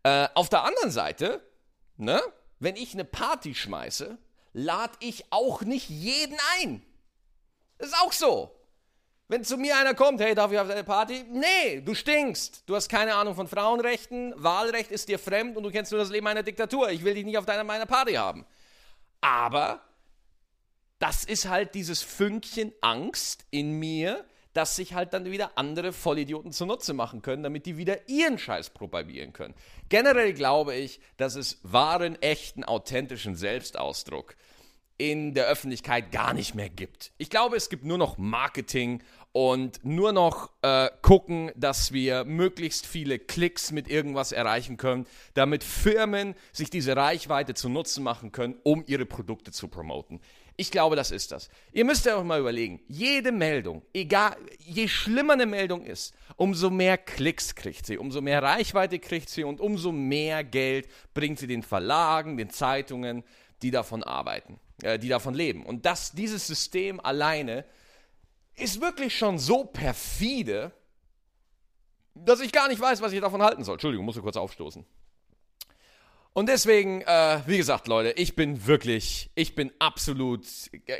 Äh, 0.03 0.27
auf 0.35 0.49
der 0.49 0.63
anderen 0.63 0.91
Seite, 0.91 1.41
ne, 1.97 2.21
wenn 2.59 2.75
ich 2.75 2.93
eine 2.93 3.03
Party 3.03 3.55
schmeiße, 3.55 4.19
lade 4.53 4.93
ich 4.99 5.25
auch 5.31 5.63
nicht 5.63 5.89
jeden 5.89 6.37
ein. 6.59 6.85
Das 7.79 7.87
ist 7.87 7.97
auch 7.99 8.13
so. 8.13 8.55
Wenn 9.27 9.43
zu 9.43 9.57
mir 9.57 9.75
einer 9.75 9.95
kommt, 9.95 10.21
hey, 10.21 10.35
darf 10.35 10.51
ich 10.51 10.59
auf 10.59 10.67
deine 10.67 10.83
Party? 10.83 11.25
Nee, 11.31 11.81
du 11.81 11.95
stinkst. 11.95 12.61
Du 12.67 12.75
hast 12.75 12.89
keine 12.89 13.15
Ahnung 13.15 13.33
von 13.33 13.47
Frauenrechten, 13.47 14.35
Wahlrecht 14.37 14.91
ist 14.91 15.09
dir 15.09 15.17
fremd 15.17 15.57
und 15.57 15.63
du 15.63 15.71
kennst 15.71 15.91
nur 15.91 15.99
das 15.99 16.11
Leben 16.11 16.27
einer 16.27 16.43
Diktatur. 16.43 16.91
Ich 16.91 17.03
will 17.03 17.15
dich 17.15 17.25
nicht 17.25 17.39
auf 17.39 17.45
deiner 17.45 17.63
meiner 17.63 17.87
Party 17.87 18.13
haben. 18.13 18.45
Aber 19.19 19.81
das 20.99 21.23
ist 21.23 21.47
halt 21.47 21.75
dieses 21.75 22.01
Fünkchen 22.01 22.73
Angst 22.81 23.45
in 23.51 23.71
mir, 23.71 24.25
dass 24.53 24.75
sich 24.75 24.93
halt 24.93 25.13
dann 25.13 25.25
wieder 25.25 25.57
andere 25.57 25.93
Vollidioten 25.93 26.51
zunutze 26.51 26.93
machen 26.93 27.21
können, 27.21 27.43
damit 27.43 27.65
die 27.65 27.77
wieder 27.77 28.09
ihren 28.09 28.37
Scheiß 28.37 28.71
propagieren 28.71 29.31
können. 29.31 29.53
Generell 29.89 30.33
glaube 30.33 30.75
ich, 30.75 30.99
dass 31.17 31.35
es 31.35 31.59
wahren, 31.63 32.21
echten, 32.21 32.63
authentischen 32.63 33.35
Selbstausdruck 33.35 34.35
in 34.97 35.33
der 35.33 35.45
Öffentlichkeit 35.45 36.11
gar 36.11 36.33
nicht 36.33 36.55
mehr 36.55 36.69
gibt. 36.69 37.13
Ich 37.17 37.29
glaube, 37.29 37.55
es 37.55 37.69
gibt 37.69 37.85
nur 37.85 37.97
noch 37.97 38.17
Marketing 38.17 39.01
und 39.31 39.85
nur 39.85 40.11
noch 40.11 40.51
äh, 40.61 40.89
gucken, 41.01 41.51
dass 41.55 41.93
wir 41.93 42.25
möglichst 42.25 42.85
viele 42.85 43.17
Klicks 43.17 43.71
mit 43.71 43.87
irgendwas 43.87 44.33
erreichen 44.33 44.75
können, 44.75 45.07
damit 45.35 45.63
Firmen 45.63 46.35
sich 46.51 46.69
diese 46.69 46.97
Reichweite 46.97 47.53
zu 47.53 47.69
Nutzen 47.69 48.03
machen 48.03 48.33
können, 48.33 48.59
um 48.63 48.83
ihre 48.87 49.05
Produkte 49.05 49.51
zu 49.51 49.69
promoten. 49.69 50.19
Ich 50.59 50.71
glaube, 50.71 50.97
das 50.97 51.09
ist 51.11 51.31
das. 51.31 51.47
Ihr 51.71 51.85
müsst 51.85 52.05
ja 52.05 52.17
auch 52.17 52.23
mal 52.25 52.41
überlegen, 52.41 52.81
jede 52.89 53.31
Meldung, 53.31 53.81
egal, 53.93 54.35
je 54.57 54.89
schlimmer 54.89 55.31
eine 55.31 55.45
Meldung 55.45 55.85
ist, 55.85 56.13
umso 56.35 56.69
mehr 56.69 56.97
Klicks 56.97 57.55
kriegt 57.55 57.85
sie, 57.85 57.97
umso 57.97 58.19
mehr 58.19 58.43
Reichweite 58.43 58.99
kriegt 58.99 59.29
sie 59.29 59.45
und 59.45 59.61
umso 59.61 59.93
mehr 59.93 60.43
Geld 60.43 60.89
bringt 61.13 61.39
sie 61.39 61.47
den 61.47 61.63
Verlagen, 61.63 62.35
den 62.35 62.49
Zeitungen, 62.49 63.23
die 63.61 63.71
davon 63.71 64.03
arbeiten, 64.03 64.59
äh, 64.83 64.99
die 64.99 65.07
davon 65.07 65.33
leben. 65.33 65.65
Und 65.65 65.85
das, 65.85 66.11
dieses 66.11 66.45
System 66.45 66.99
alleine 66.99 67.63
ist 68.57 68.81
wirklich 68.81 69.17
schon 69.17 69.39
so 69.39 69.63
perfide, 69.63 70.73
dass 72.15 72.41
ich 72.41 72.51
gar 72.51 72.67
nicht 72.67 72.81
weiß, 72.81 73.01
was 73.01 73.13
ich 73.13 73.21
davon 73.21 73.41
halten 73.41 73.63
soll. 73.63 73.75
Entschuldigung, 73.75 74.05
muss 74.05 74.17
ich 74.17 74.23
kurz 74.23 74.35
aufstoßen. 74.35 74.85
Und 76.33 76.47
deswegen, 76.47 77.01
äh, 77.01 77.41
wie 77.47 77.57
gesagt, 77.57 77.87
Leute, 77.87 78.11
ich 78.11 78.35
bin 78.35 78.67
wirklich, 78.67 79.31
ich 79.35 79.55
bin 79.55 79.71
absolut 79.79 80.45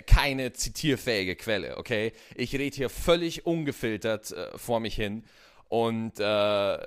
keine 0.08 0.54
zitierfähige 0.54 1.36
Quelle, 1.36 1.78
okay? 1.78 2.14
Ich 2.36 2.54
rede 2.54 2.76
hier 2.76 2.90
völlig 2.90 3.46
ungefiltert 3.46 4.32
äh, 4.32 4.58
vor 4.58 4.80
mich 4.80 4.96
hin. 4.96 5.24
Und 5.70 6.20
äh, 6.20 6.78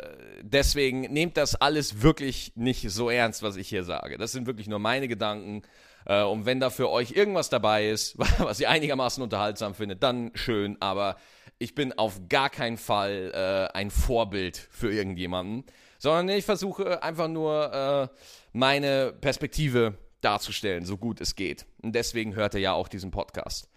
deswegen 0.42 1.02
nehmt 1.02 1.36
das 1.36 1.54
alles 1.54 2.02
wirklich 2.02 2.52
nicht 2.56 2.90
so 2.90 3.10
ernst, 3.10 3.44
was 3.44 3.54
ich 3.54 3.68
hier 3.68 3.84
sage. 3.84 4.18
Das 4.18 4.32
sind 4.32 4.48
wirklich 4.48 4.66
nur 4.66 4.80
meine 4.80 5.06
Gedanken. 5.06 5.62
Äh, 6.04 6.24
und 6.24 6.46
wenn 6.46 6.58
da 6.58 6.68
für 6.68 6.90
euch 6.90 7.12
irgendwas 7.12 7.48
dabei 7.48 7.88
ist, 7.88 8.18
was 8.38 8.58
ihr 8.58 8.68
einigermaßen 8.68 9.22
unterhaltsam 9.22 9.76
findet, 9.76 10.02
dann 10.02 10.32
schön. 10.34 10.76
Aber 10.80 11.16
ich 11.60 11.76
bin 11.76 11.92
auf 11.92 12.22
gar 12.28 12.50
keinen 12.50 12.76
Fall 12.76 13.30
äh, 13.32 13.78
ein 13.78 13.92
Vorbild 13.92 14.56
für 14.56 14.92
irgendjemanden 14.92 15.64
sondern 16.02 16.36
ich 16.36 16.44
versuche 16.44 17.00
einfach 17.00 17.28
nur 17.28 17.72
äh, 17.72 18.08
meine 18.52 19.12
Perspektive 19.12 19.94
darzustellen, 20.20 20.84
so 20.84 20.98
gut 20.98 21.20
es 21.20 21.36
geht. 21.36 21.64
Und 21.80 21.94
deswegen 21.94 22.34
hört 22.34 22.54
er 22.54 22.60
ja 22.60 22.72
auch 22.72 22.88
diesen 22.88 23.12
Podcast. 23.12 23.70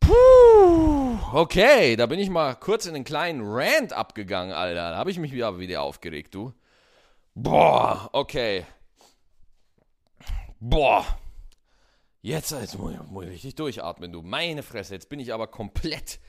Puh, 0.00 1.18
okay, 1.34 1.96
da 1.96 2.06
bin 2.06 2.18
ich 2.18 2.30
mal 2.30 2.54
kurz 2.54 2.86
in 2.86 2.94
einen 2.94 3.04
kleinen 3.04 3.42
Rant 3.44 3.92
abgegangen, 3.92 4.54
Alter. 4.54 4.92
Da 4.92 4.96
habe 4.96 5.10
ich 5.10 5.18
mich 5.18 5.32
wieder, 5.32 5.58
wieder 5.58 5.82
aufgeregt, 5.82 6.34
du. 6.34 6.54
Boah, 7.34 8.08
okay. 8.14 8.64
Boah. 10.60 11.04
Jetzt, 12.22 12.52
jetzt 12.52 12.78
muss, 12.78 12.94
ich, 12.94 13.02
muss 13.10 13.24
ich 13.26 13.32
richtig 13.32 13.54
durchatmen, 13.56 14.12
du. 14.12 14.22
Meine 14.22 14.62
Fresse, 14.62 14.94
jetzt 14.94 15.10
bin 15.10 15.20
ich 15.20 15.34
aber 15.34 15.46
komplett 15.48 16.20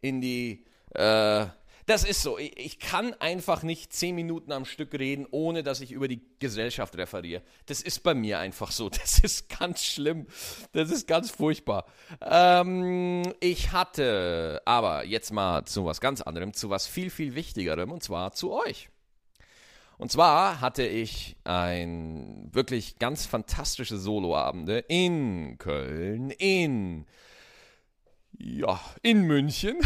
in 0.00 0.20
die 0.20 0.64
äh, 0.96 1.46
das 1.86 2.04
ist 2.04 2.22
so. 2.22 2.38
Ich 2.38 2.78
kann 2.78 3.14
einfach 3.14 3.62
nicht 3.62 3.92
zehn 3.92 4.14
Minuten 4.14 4.52
am 4.52 4.64
Stück 4.64 4.94
reden, 4.94 5.26
ohne 5.30 5.62
dass 5.62 5.80
ich 5.80 5.92
über 5.92 6.08
die 6.08 6.22
Gesellschaft 6.38 6.96
referiere. 6.96 7.42
Das 7.66 7.82
ist 7.82 8.02
bei 8.02 8.14
mir 8.14 8.38
einfach 8.38 8.70
so. 8.70 8.90
Das 9.04 9.18
ist 9.18 9.48
ganz 9.58 9.84
schlimm. 9.84 10.26
Das 10.72 10.90
ist 10.90 11.06
ganz 11.06 11.30
furchtbar. 11.30 11.84
Ähm, 12.22 13.22
ich 13.40 13.72
hatte 13.72 14.62
aber 14.64 15.04
jetzt 15.04 15.30
mal 15.32 15.64
zu 15.64 15.84
was 15.84 16.00
ganz 16.00 16.22
anderem, 16.22 16.54
zu 16.54 16.70
was 16.70 16.86
viel, 16.86 17.10
viel 17.10 17.34
Wichtigerem, 17.34 17.90
und 17.90 18.02
zwar 18.02 18.32
zu 18.32 18.52
euch. 18.52 18.88
Und 19.98 20.10
zwar 20.10 20.60
hatte 20.60 20.86
ich 20.86 21.36
ein 21.44 22.48
wirklich 22.52 22.98
ganz 22.98 23.26
fantastische 23.26 23.98
Soloabende 23.98 24.78
in 24.78 25.58
Köln, 25.58 26.30
in 26.30 27.06
ja, 28.38 28.80
in 29.02 29.22
München 29.22 29.76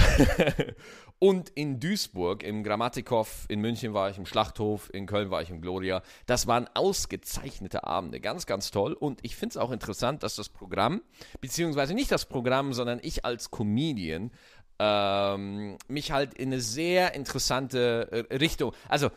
und 1.19 1.51
in 1.51 1.81
Duisburg, 1.81 2.43
im 2.43 2.63
Grammatikhof. 2.63 3.47
In 3.49 3.61
München 3.61 3.95
war 3.95 4.11
ich 4.11 4.19
im 4.19 4.27
Schlachthof, 4.27 4.91
in 4.93 5.07
Köln 5.07 5.31
war 5.31 5.43
ich 5.43 5.51
im 5.51 5.61
Gloria. 5.61 6.03
Das 6.27 6.47
waren 6.47 6.69
ausgezeichnete 6.75 7.85
Abende, 7.85 8.21
ganz, 8.21 8.47
ganz 8.47 8.71
toll. 8.71 8.93
Und 8.93 9.21
ich 9.23 9.37
finde 9.37 9.55
es 9.55 9.57
auch 9.57 9.71
interessant, 9.71 10.23
dass 10.23 10.37
das 10.37 10.49
Programm, 10.49 11.03
beziehungsweise 11.41 11.95
nicht 11.95 12.11
das 12.13 12.27
Programm, 12.27 12.73
sondern 12.73 13.01
ich 13.03 13.25
als 13.25 13.51
Comedian, 13.51 14.31
ähm, 14.79 15.77
mich 15.89 16.13
halt 16.13 16.35
in 16.35 16.49
eine 16.49 16.61
sehr 16.61 17.15
interessante 17.15 18.27
äh, 18.31 18.37
Richtung, 18.37 18.73
also 18.89 19.11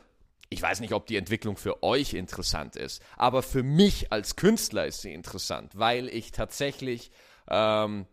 ich 0.50 0.62
weiß 0.62 0.81
nicht, 0.81 0.93
ob 0.93 1.05
die 1.05 1.15
Entwicklung 1.15 1.55
für 1.55 1.81
euch 1.81 2.13
interessant 2.13 2.75
ist, 2.75 3.01
aber 3.15 3.41
für 3.41 3.63
mich 3.63 4.12
als 4.12 4.36
Künstler 4.36 4.86
ist 4.86 5.01
sie 5.01 5.13
interessant, 5.13 5.72
weil 5.77 6.10
ich 6.10 6.31
tatsächlich 6.31 7.12
ähm, 7.48 8.05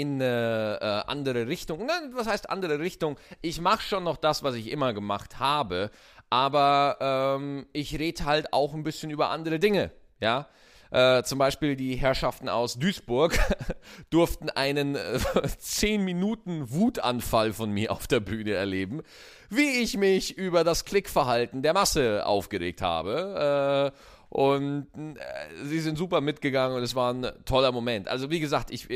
in 0.00 0.20
eine 0.20 0.78
äh, 0.80 1.10
andere 1.10 1.46
Richtung. 1.46 1.86
Na, 1.86 1.94
was 2.12 2.26
heißt 2.26 2.50
andere 2.50 2.78
Richtung? 2.78 3.18
Ich 3.42 3.60
mache 3.60 3.82
schon 3.82 4.04
noch 4.04 4.16
das, 4.16 4.42
was 4.42 4.54
ich 4.54 4.70
immer 4.70 4.92
gemacht 4.92 5.38
habe, 5.38 5.90
aber 6.30 6.98
ähm, 7.00 7.66
ich 7.72 7.98
rede 7.98 8.24
halt 8.24 8.52
auch 8.52 8.74
ein 8.74 8.82
bisschen 8.82 9.10
über 9.10 9.30
andere 9.30 9.58
Dinge. 9.58 9.90
Ja, 10.20 10.48
äh, 10.90 11.24
zum 11.24 11.38
Beispiel 11.38 11.74
die 11.74 11.96
Herrschaften 11.96 12.48
aus 12.48 12.78
Duisburg 12.78 13.36
durften 14.10 14.48
einen 14.50 14.94
äh, 14.94 15.18
10 15.58 16.04
Minuten 16.04 16.70
Wutanfall 16.70 17.52
von 17.52 17.70
mir 17.70 17.90
auf 17.90 18.06
der 18.06 18.20
Bühne 18.20 18.52
erleben, 18.52 19.02
wie 19.50 19.82
ich 19.82 19.96
mich 19.96 20.38
über 20.38 20.62
das 20.62 20.84
Klickverhalten 20.84 21.62
der 21.62 21.72
Masse 21.72 22.24
aufgeregt 22.24 22.80
habe. 22.80 23.92
Äh, 23.92 23.98
und 24.28 24.86
äh, 24.96 25.64
sie 25.64 25.80
sind 25.80 25.98
super 25.98 26.20
mitgegangen 26.20 26.76
und 26.76 26.82
es 26.82 26.94
war 26.94 27.12
ein 27.12 27.26
toller 27.44 27.72
Moment. 27.72 28.08
Also 28.08 28.30
wie 28.30 28.40
gesagt, 28.40 28.70
ich, 28.70 28.88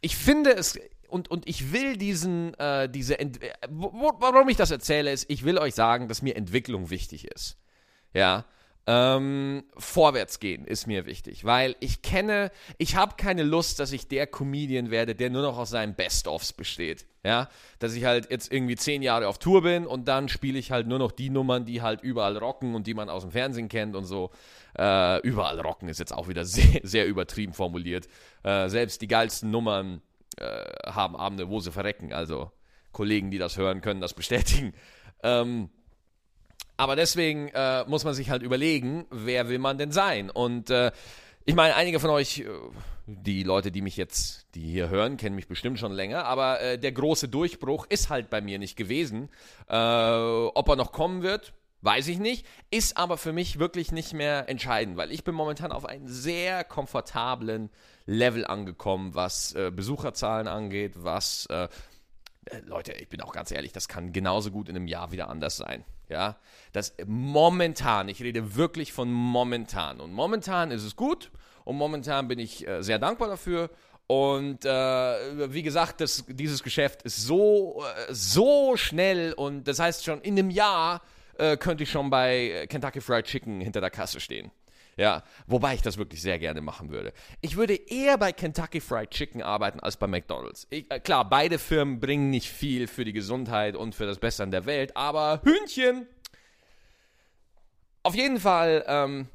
ich 0.00 0.16
finde 0.16 0.54
es 0.54 0.78
und, 1.08 1.30
und 1.30 1.48
ich 1.48 1.72
will 1.72 1.96
diesen, 1.96 2.54
äh, 2.54 2.88
diese, 2.88 3.18
Ent 3.18 3.42
äh, 3.42 3.52
warum 3.70 4.48
ich 4.48 4.56
das 4.56 4.70
erzähle, 4.70 5.10
ist, 5.10 5.30
ich 5.30 5.44
will 5.44 5.58
euch 5.58 5.74
sagen, 5.74 6.08
dass 6.08 6.22
mir 6.22 6.36
Entwicklung 6.36 6.90
wichtig 6.90 7.26
ist. 7.26 7.56
Ja. 8.12 8.44
Ähm, 8.90 9.64
vorwärts 9.76 10.40
gehen 10.40 10.64
ist 10.64 10.86
mir 10.86 11.04
wichtig, 11.04 11.44
weil 11.44 11.76
ich 11.78 12.00
kenne, 12.00 12.50
ich 12.78 12.96
habe 12.96 13.16
keine 13.18 13.42
Lust, 13.42 13.80
dass 13.80 13.92
ich 13.92 14.08
der 14.08 14.26
Comedian 14.26 14.90
werde, 14.90 15.14
der 15.14 15.28
nur 15.28 15.42
noch 15.42 15.58
aus 15.58 15.68
seinen 15.68 15.94
Best-ofs 15.94 16.54
besteht. 16.54 17.04
Ja, 17.22 17.50
dass 17.80 17.92
ich 17.92 18.06
halt 18.06 18.30
jetzt 18.30 18.50
irgendwie 18.50 18.76
zehn 18.76 19.02
Jahre 19.02 19.28
auf 19.28 19.38
Tour 19.38 19.60
bin 19.60 19.86
und 19.86 20.08
dann 20.08 20.30
spiele 20.30 20.58
ich 20.58 20.70
halt 20.70 20.86
nur 20.86 20.98
noch 20.98 21.12
die 21.12 21.28
Nummern, 21.28 21.66
die 21.66 21.82
halt 21.82 22.00
überall 22.00 22.38
rocken 22.38 22.74
und 22.74 22.86
die 22.86 22.94
man 22.94 23.10
aus 23.10 23.22
dem 23.22 23.30
Fernsehen 23.30 23.68
kennt 23.68 23.94
und 23.94 24.06
so. 24.06 24.30
Äh, 24.76 25.20
überall 25.20 25.60
rocken 25.60 25.88
ist 25.88 25.98
jetzt 25.98 26.12
auch 26.12 26.28
wieder 26.28 26.44
sehr, 26.46 26.80
sehr 26.82 27.06
übertrieben 27.06 27.52
formuliert. 27.52 28.08
Äh, 28.42 28.68
selbst 28.68 29.00
die 29.02 29.08
geilsten 29.08 29.50
Nummern 29.50 30.02
äh, 30.36 30.64
haben 30.86 31.16
Abende, 31.16 31.48
wo 31.48 31.60
sie 31.60 31.72
verrecken. 31.72 32.12
Also 32.12 32.50
Kollegen, 32.92 33.30
die 33.30 33.38
das 33.38 33.56
hören, 33.56 33.80
können 33.80 34.00
das 34.00 34.14
bestätigen. 34.14 34.74
Ähm, 35.22 35.70
aber 36.76 36.94
deswegen 36.94 37.48
äh, 37.48 37.84
muss 37.86 38.04
man 38.04 38.14
sich 38.14 38.30
halt 38.30 38.42
überlegen, 38.42 39.06
wer 39.10 39.48
will 39.48 39.58
man 39.58 39.78
denn 39.78 39.90
sein? 39.90 40.30
Und 40.30 40.70
äh, 40.70 40.92
ich 41.44 41.54
meine, 41.54 41.74
einige 41.74 41.98
von 41.98 42.10
euch, 42.10 42.40
äh, 42.40 42.46
die 43.06 43.42
Leute, 43.42 43.72
die 43.72 43.82
mich 43.82 43.96
jetzt, 43.96 44.46
die 44.54 44.70
hier 44.70 44.88
hören, 44.88 45.16
kennen 45.16 45.34
mich 45.34 45.48
bestimmt 45.48 45.78
schon 45.78 45.92
länger, 45.92 46.24
aber 46.24 46.60
äh, 46.60 46.78
der 46.78 46.92
große 46.92 47.28
Durchbruch 47.28 47.86
ist 47.88 48.10
halt 48.10 48.30
bei 48.30 48.40
mir 48.40 48.58
nicht 48.58 48.76
gewesen. 48.76 49.28
Äh, 49.68 49.74
ob 49.74 50.68
er 50.68 50.76
noch 50.76 50.92
kommen 50.92 51.22
wird, 51.22 51.52
Weiß 51.80 52.08
ich 52.08 52.18
nicht, 52.18 52.44
ist 52.70 52.96
aber 52.96 53.16
für 53.16 53.32
mich 53.32 53.58
wirklich 53.60 53.92
nicht 53.92 54.12
mehr 54.12 54.48
entscheidend, 54.48 54.96
weil 54.96 55.12
ich 55.12 55.22
bin 55.22 55.34
momentan 55.34 55.70
auf 55.70 55.86
einem 55.86 56.08
sehr 56.08 56.64
komfortablen 56.64 57.70
Level 58.04 58.44
angekommen, 58.46 59.14
was 59.14 59.54
äh, 59.54 59.70
Besucherzahlen 59.70 60.48
angeht, 60.48 60.94
was 60.96 61.46
äh, 61.46 61.68
äh, 62.50 62.60
Leute, 62.64 62.92
ich 62.92 63.08
bin 63.08 63.20
auch 63.20 63.32
ganz 63.32 63.50
ehrlich, 63.50 63.72
das 63.72 63.88
kann 63.88 64.12
genauso 64.12 64.50
gut 64.50 64.68
in 64.68 64.76
einem 64.76 64.86
Jahr 64.86 65.12
wieder 65.12 65.28
anders 65.28 65.56
sein. 65.56 65.84
Ja, 66.08 66.38
das 66.72 66.94
momentan, 67.06 68.08
ich 68.08 68.22
rede 68.22 68.56
wirklich 68.56 68.92
von 68.92 69.12
momentan. 69.12 70.00
Und 70.00 70.12
momentan 70.12 70.70
ist 70.70 70.82
es 70.82 70.96
gut 70.96 71.30
und 71.64 71.76
momentan 71.76 72.28
bin 72.28 72.38
ich 72.38 72.66
äh, 72.66 72.82
sehr 72.82 72.98
dankbar 72.98 73.28
dafür. 73.28 73.70
Und 74.06 74.64
äh, 74.64 75.52
wie 75.52 75.62
gesagt, 75.62 76.00
das, 76.00 76.24
dieses 76.26 76.62
Geschäft 76.62 77.02
ist 77.02 77.18
so, 77.18 77.84
äh, 77.84 78.14
so 78.14 78.76
schnell 78.76 79.34
und 79.34 79.68
das 79.68 79.78
heißt 79.78 80.02
schon 80.02 80.22
in 80.22 80.38
einem 80.38 80.48
Jahr 80.48 81.02
äh, 81.38 81.56
könnte 81.56 81.84
ich 81.84 81.90
schon 81.90 82.10
bei 82.10 82.66
Kentucky 82.68 83.00
Fried 83.00 83.24
Chicken 83.24 83.60
hinter 83.60 83.80
der 83.80 83.90
Kasse 83.90 84.20
stehen. 84.20 84.50
Ja, 84.98 85.22
wobei 85.46 85.74
ich 85.74 85.82
das 85.82 85.96
wirklich 85.96 86.20
sehr 86.20 86.40
gerne 86.40 86.60
machen 86.60 86.90
würde. 86.90 87.12
Ich 87.40 87.56
würde 87.56 87.74
eher 87.74 88.18
bei 88.18 88.32
Kentucky 88.32 88.80
Fried 88.80 89.10
Chicken 89.10 89.42
arbeiten 89.42 89.78
als 89.78 89.96
bei 89.96 90.08
McDonald's. 90.08 90.66
Ich, 90.70 90.90
äh, 90.90 90.98
klar, 90.98 91.28
beide 91.28 91.60
Firmen 91.60 92.00
bringen 92.00 92.30
nicht 92.30 92.48
viel 92.48 92.88
für 92.88 93.04
die 93.04 93.12
Gesundheit 93.12 93.76
und 93.76 93.94
für 93.94 94.06
das 94.06 94.18
Bessern 94.18 94.50
der 94.50 94.66
Welt, 94.66 94.96
aber 94.96 95.40
Hühnchen. 95.44 96.08
Auf 98.02 98.16
jeden 98.16 98.40
Fall 98.40 98.84
ähm, 98.88 99.28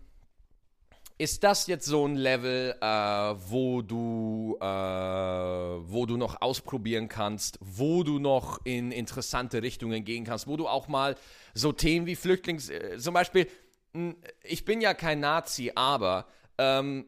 ist 1.24 1.42
das 1.46 1.68
jetzt 1.68 1.86
so 1.86 2.06
ein 2.06 2.18
Level, 2.18 2.76
äh, 2.82 2.86
wo 2.86 3.82
du, 3.82 4.58
äh, 4.60 4.66
wo 4.66 6.06
du 6.06 6.18
noch 6.18 6.42
ausprobieren 6.42 7.08
kannst, 7.08 7.58
wo 7.62 8.04
du 8.04 8.20
noch 8.20 8.60
in 8.66 8.92
interessante 8.92 9.64
Richtungen 9.64 10.04
gehen 10.04 10.26
kannst, 10.26 10.48
wo 10.48 10.58
du 10.58 10.68
auch 10.68 10.90
mal 10.90 11.16
so 11.54 11.72
Themen 11.72 12.08
wie 12.08 12.18
Flüchtlings, 12.18 12.70
äh, 12.70 12.98
zum 12.98 13.14
Beispiel, 13.14 13.48
ich 14.44 14.66
bin 14.66 14.82
ja 14.82 14.94
kein 14.94 15.22
Nazi, 15.22 15.72
aber 15.76 16.28
ähm, 16.58 17.06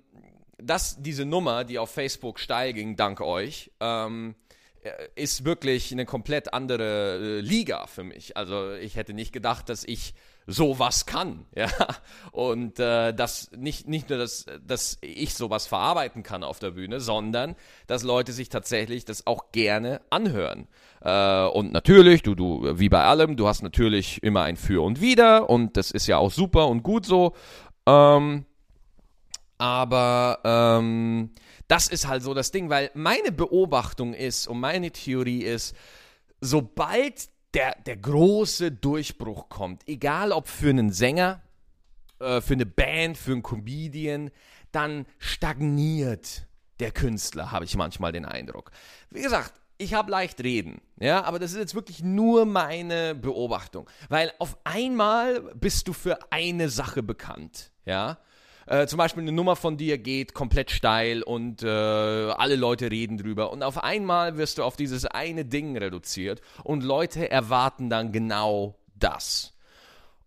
dass 0.58 1.01
diese 1.01 1.25
Nummer, 1.25 1.65
die 1.65 1.78
auf 1.78 1.91
Facebook 1.91 2.39
steil 2.39 2.71
ging, 2.71 2.95
dank 2.95 3.19
euch, 3.19 3.69
ähm, 3.82 4.36
äh, 4.82 4.91
ist 5.15 5.43
wirklich 5.43 5.91
eine 5.91 6.06
komplett 6.06 6.54
andere 6.54 7.17
äh, 7.17 7.41
Liga 7.41 7.86
für 7.88 8.06
mich. 8.06 8.38
Also 8.38 8.75
ich 8.75 8.95
hätte 8.95 9.13
nicht 9.13 9.34
gedacht, 9.34 9.67
dass 9.67 9.84
ich 9.84 10.13
sowas 10.47 11.05
kann, 11.05 11.45
ja. 11.55 11.69
Und 12.31 12.79
äh, 12.79 13.13
dass 13.13 13.51
nicht, 13.51 13.88
nicht 13.88 14.10
nur, 14.10 14.19
dass, 14.19 14.45
dass 14.65 14.97
ich 15.01 15.34
sowas 15.34 15.67
verarbeiten 15.67 16.23
kann 16.23 16.43
auf 16.43 16.60
der 16.60 16.71
Bühne, 16.71 16.99
sondern 16.99 17.55
dass 17.88 18.03
Leute 18.03 18.31
sich 18.31 18.49
tatsächlich 18.49 19.05
das 19.05 19.25
auch 19.27 19.51
gerne 19.51 20.01
anhören. 20.10 20.67
Äh, 21.01 21.45
und 21.47 21.73
natürlich, 21.73 22.21
du, 22.21 22.36
du, 22.36 22.79
wie 22.79 22.89
bei 22.89 23.03
allem, 23.03 23.38
du 23.38 23.47
hast 23.47 23.63
natürlich 23.63 24.21
immer 24.23 24.43
ein 24.43 24.58
Für 24.58 24.84
und 24.84 25.01
Wider 25.01 25.49
und 25.49 25.77
das 25.77 25.91
ist 25.91 26.08
ja 26.08 26.17
auch 26.17 26.31
super 26.31 26.67
und 26.67 26.84
gut 26.84 27.05
so. 27.05 27.34
Ähm, 27.88 28.45
aber 29.58 30.39
ähm, 30.43 31.31
das 31.67 31.88
ist 31.88 32.08
halt 32.08 32.23
so 32.23 32.34
das 32.34 32.51
Ding, 32.51 32.69
weil 32.69 32.91
meine 32.93 33.31
Beobachtung 33.31 34.13
ist 34.13 34.47
und 34.47 34.60
meine 34.60 34.91
Theorie 34.91 35.43
ist, 35.43 35.75
sobald 36.41 37.29
der, 37.55 37.75
der 37.85 37.97
große 37.97 38.71
Durchbruch 38.71 39.49
kommt, 39.49 39.87
egal 39.87 40.31
ob 40.31 40.47
für 40.47 40.69
einen 40.69 40.91
Sänger, 40.91 41.41
äh, 42.19 42.41
für 42.41 42.53
eine 42.53 42.65
Band, 42.65 43.17
für 43.17 43.31
einen 43.31 43.43
Comedian, 43.43 44.29
dann 44.71 45.05
stagniert 45.17 46.45
der 46.79 46.91
Künstler, 46.91 47.51
habe 47.51 47.65
ich 47.65 47.75
manchmal 47.77 48.11
den 48.11 48.25
Eindruck. 48.25 48.71
Wie 49.09 49.21
gesagt, 49.21 49.53
ich 49.77 49.93
habe 49.93 50.11
leicht 50.11 50.41
reden, 50.43 50.81
ja, 50.99 51.23
aber 51.23 51.39
das 51.39 51.51
ist 51.51 51.57
jetzt 51.57 51.75
wirklich 51.75 52.03
nur 52.03 52.45
meine 52.45 53.15
Beobachtung, 53.15 53.89
weil 54.09 54.33
auf 54.39 54.57
einmal 54.65 55.41
bist 55.55 55.87
du 55.87 55.93
für 55.93 56.19
eine 56.31 56.69
Sache 56.69 57.03
bekannt, 57.03 57.71
ja. 57.85 58.17
Äh, 58.67 58.88
zum 58.88 58.97
Beispiel 58.97 59.21
eine 59.21 59.32
Nummer 59.32 59.56
von 59.56 59.78
dir 59.78 59.97
geht 59.97 60.34
komplett 60.34 60.71
steil 60.71 61.21
und 61.21 61.62
äh, 61.62 61.67
alle 61.67 62.56
Leute 62.56 62.89
reden 62.89 63.17
drüber. 63.17 63.51
Und 63.51 63.62
auf 63.62 63.84
einmal 63.84 64.38
wirst 64.38 64.58
du 64.58 64.63
auf 64.63 64.75
dieses 64.75 65.06
eine 65.06 65.45
Ding 65.45 65.78
reduziert 65.78 66.41
und 66.63 66.84
Leute 66.84 67.30
erwarten 67.30 67.89
dann 67.89 68.12
genau 68.12 68.75
das. 68.95 69.54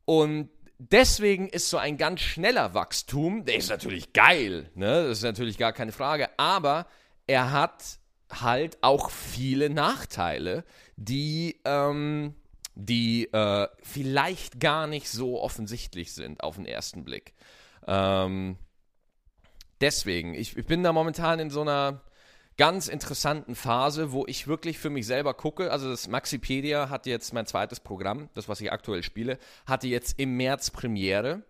Und 0.05 0.51
deswegen 0.79 1.49
ist 1.49 1.69
so 1.69 1.79
ein 1.79 1.97
ganz 1.97 2.21
schneller 2.21 2.75
Wachstum, 2.75 3.45
der 3.45 3.57
ist 3.57 3.71
natürlich 3.71 4.13
geil, 4.13 4.71
ne? 4.75 5.09
das 5.09 5.19
ist 5.19 5.25
natürlich 5.25 5.59
gar 5.59 5.73
keine 5.73 5.93
Frage, 5.93 6.31
aber 6.39 6.87
er 7.27 7.51
hat 7.51 7.99
halt 8.31 8.79
auch 8.83 9.11
viele 9.11 9.71
Nachteile, 9.71 10.65
die, 10.97 11.61
ähm, 11.65 12.35
die 12.75 13.25
äh, 13.33 13.69
vielleicht 13.83 14.61
gar 14.61 14.87
nicht 14.87 15.09
so 15.09 15.41
offensichtlich 15.41 16.13
sind 16.13 16.43
auf 16.43 16.57
den 16.57 16.67
ersten 16.67 17.05
Blick. 17.05 17.35
Ähm, 17.89 18.57
deswegen, 19.81 20.35
ich, 20.35 20.57
ich 20.57 20.67
bin 20.67 20.83
da 20.85 20.93
momentan 20.93 21.41
in 21.41 21.51
so 21.51 21.63
einer 21.63 22.03
ganz 22.59 22.89
interessanten 22.89 23.55
Phase, 23.55 24.13
wo 24.13 24.27
ich 24.27 24.47
wirklich 24.47 24.79
für 24.79 24.91
mich 24.91 25.07
selber 25.07 25.33
gucke. 25.33 25.71
Also 25.71 25.89
das 25.89 26.09
Maxipedia 26.09 26.91
hat 26.91 27.07
jetzt 27.07 27.33
mein 27.33 27.47
zweites 27.47 27.81
Programm, 27.81 28.29
das 28.35 28.49
was 28.49 28.61
ich 28.61 28.71
aktuell 28.71 29.03
spiele, 29.03 29.39
hatte 29.65 29.87
jetzt 29.87 30.19
im 30.19 30.37
März 30.37 30.71
Premiere. 30.71 31.43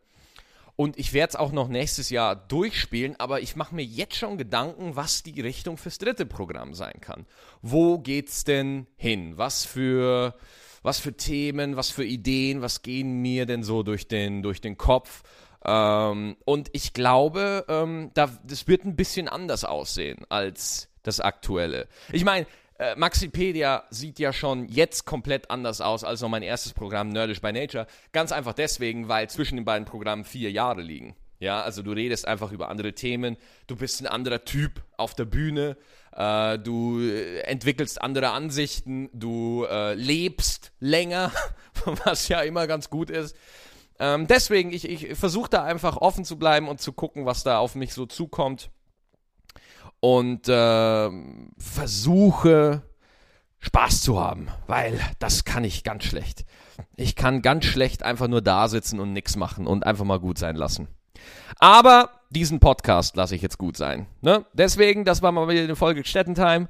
Und 0.77 0.97
ich 0.97 1.13
werde 1.13 1.31
es 1.31 1.37
auch 1.37 1.51
noch 1.51 1.67
nächstes 1.67 2.09
Jahr 2.09 2.37
durchspielen, 2.37 3.19
aber 3.19 3.41
ich 3.41 3.57
mache 3.57 3.75
mir 3.75 3.85
jetzt 3.85 4.15
schon 4.15 4.39
Gedanken, 4.39 4.95
was 4.95 5.25
die 5.25 5.41
Richtung 5.41 5.77
fürs 5.77 5.99
dritte 5.99 6.25
Programm 6.25 6.73
sein 6.73 7.01
kann. 7.01 7.27
Wo 7.63 7.99
geht's 7.99 8.45
denn 8.45 8.87
hin? 8.97 9.37
Was 9.37 9.65
für, 9.65 10.37
was 10.83 11.01
für 11.01 11.17
Themen, 11.17 11.75
was 11.75 11.91
für 11.91 12.05
Ideen, 12.05 12.63
was 12.63 12.83
gehen 12.83 13.21
mir 13.23 13.45
denn 13.45 13.65
so 13.65 13.83
durch 13.83 14.07
den, 14.07 14.43
durch 14.43 14.61
den 14.61 14.77
Kopf? 14.77 15.25
Ähm, 15.69 16.37
und 16.47 16.71
ich 16.73 16.95
glaube, 16.95 17.67
ähm, 17.69 18.11
da, 18.15 18.31
das 18.45 18.67
wird 18.69 18.85
ein 18.85 18.97
bisschen 18.97 19.29
anders 19.29 19.65
aussehen 19.65 20.25
als 20.31 20.89
das 21.03 21.21
Aktuelle. 21.21 21.89
Ich 22.11 22.25
meine, 22.25 22.47
äh, 22.79 22.95
Maxipedia 22.97 23.85
sieht 23.91 24.19
ja 24.19 24.33
schon 24.33 24.67
jetzt 24.69 25.05
komplett 25.05 25.51
anders 25.51 25.81
aus 25.81 26.05
als 26.05 26.23
noch 26.23 26.31
mein 26.31 26.43
erstes 26.43 26.73
Programm 26.73 27.11
Nerdish 27.11 27.43
by 27.43 27.53
Nature. 27.53 27.87
Ganz 28.13 28.33
einfach 28.33 28.55
deswegen, 28.55 29.09
weil 29.09 29.29
zwischen 29.29 29.57
den 29.57 29.65
beiden 29.67 29.85
Programmen 29.85 30.25
vier 30.25 30.51
Jahre 30.51 30.81
liegen. 30.81 31.15
Ja, 31.41 31.61
also 31.61 31.83
du 31.83 31.93
redest 31.93 32.27
einfach 32.27 32.51
über 32.51 32.69
andere 32.69 32.95
Themen, 32.95 33.37
du 33.69 33.77
bist 33.77 34.01
ein 34.01 34.07
anderer 34.07 34.45
Typ 34.45 34.83
auf 34.97 35.15
der 35.15 35.27
Bühne, 35.27 35.77
äh, 36.17 36.59
du 36.59 37.01
äh, 37.01 37.41
entwickelst 37.43 38.03
andere 38.03 38.31
Ansichten, 38.31 39.09
du 39.13 39.65
äh, 39.71 39.95
lebst 39.95 40.73
länger, 40.81 41.31
was 42.05 42.27
ja 42.29 42.41
immer 42.41 42.67
ganz 42.67 42.91
gut 42.91 43.11
ist. 43.11 43.37
Ähm, 43.99 44.27
deswegen, 44.27 44.73
ich, 44.73 44.89
ich 44.89 45.19
versuche 45.19 45.51
da 45.51 45.65
einfach 45.65 45.97
offen 45.97 46.25
zu 46.25 46.39
bleiben 46.39 46.69
und 46.69 46.81
zu 46.81 46.93
gucken, 46.93 47.27
was 47.27 47.43
da 47.43 47.59
auf 47.59 47.75
mich 47.75 47.95
so 47.95 48.07
zukommt. 48.07 48.71
Und 50.01 50.49
äh, 50.49 51.11
versuche 51.59 52.83
Spaß 53.59 54.03
zu 54.03 54.21
haben, 54.21 54.49
weil 54.69 55.01
das 55.19 55.45
kann 55.45 55.65
ich 55.65 55.83
ganz 55.83 56.05
schlecht. 56.05 56.45
Ich 56.95 57.17
kann 57.17 57.43
ganz 57.43 57.65
schlecht 57.65 58.05
einfach 58.05 58.29
nur 58.29 58.41
da 58.41 58.69
sitzen 58.69 59.01
und 59.01 59.13
nichts 59.13 59.35
machen 59.35 59.67
und 59.67 59.85
einfach 59.85 60.05
mal 60.05 60.21
gut 60.21 60.39
sein 60.39 60.55
lassen. 60.55 60.87
Aber 61.59 62.11
diesen 62.31 62.61
Podcast 62.61 63.17
lasse 63.17 63.35
ich 63.35 63.43
jetzt 63.43 63.59
gut 63.59 63.77
sein. 63.77 64.07
Ne? 64.21 64.45
Deswegen, 64.53 65.05
das 65.05 65.23
war 65.23 65.33
mal 65.33 65.49
wieder 65.49 65.63
eine 65.63 65.75
Folge 65.75 66.05
Städtentime. 66.05 66.69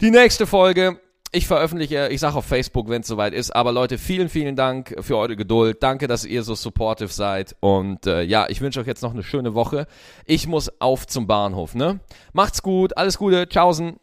Die 0.00 0.10
nächste 0.10 0.46
Folge 0.46 0.98
ich 1.32 1.46
veröffentliche, 1.46 2.08
ich 2.08 2.20
sage 2.20 2.36
auf 2.36 2.44
Facebook, 2.44 2.88
wenn 2.88 3.02
es 3.02 3.06
soweit 3.06 3.32
ist. 3.34 3.54
Aber 3.54 3.72
Leute, 3.72 3.98
vielen, 3.98 4.28
vielen 4.28 4.56
Dank 4.56 4.96
für 5.00 5.16
eure 5.16 5.36
Geduld. 5.36 5.82
Danke, 5.82 6.08
dass 6.08 6.24
ihr 6.24 6.42
so 6.42 6.54
supportive 6.54 7.12
seid. 7.12 7.54
Und 7.60 8.06
äh, 8.06 8.22
ja, 8.22 8.48
ich 8.48 8.60
wünsche 8.60 8.80
euch 8.80 8.86
jetzt 8.86 9.02
noch 9.02 9.12
eine 9.12 9.22
schöne 9.22 9.54
Woche. 9.54 9.86
Ich 10.26 10.48
muss 10.48 10.80
auf 10.80 11.06
zum 11.06 11.26
Bahnhof. 11.26 11.74
Ne? 11.74 12.00
Macht's 12.32 12.62
gut, 12.62 12.96
alles 12.96 13.16
Gute, 13.16 13.48
tschaußen. 13.48 13.98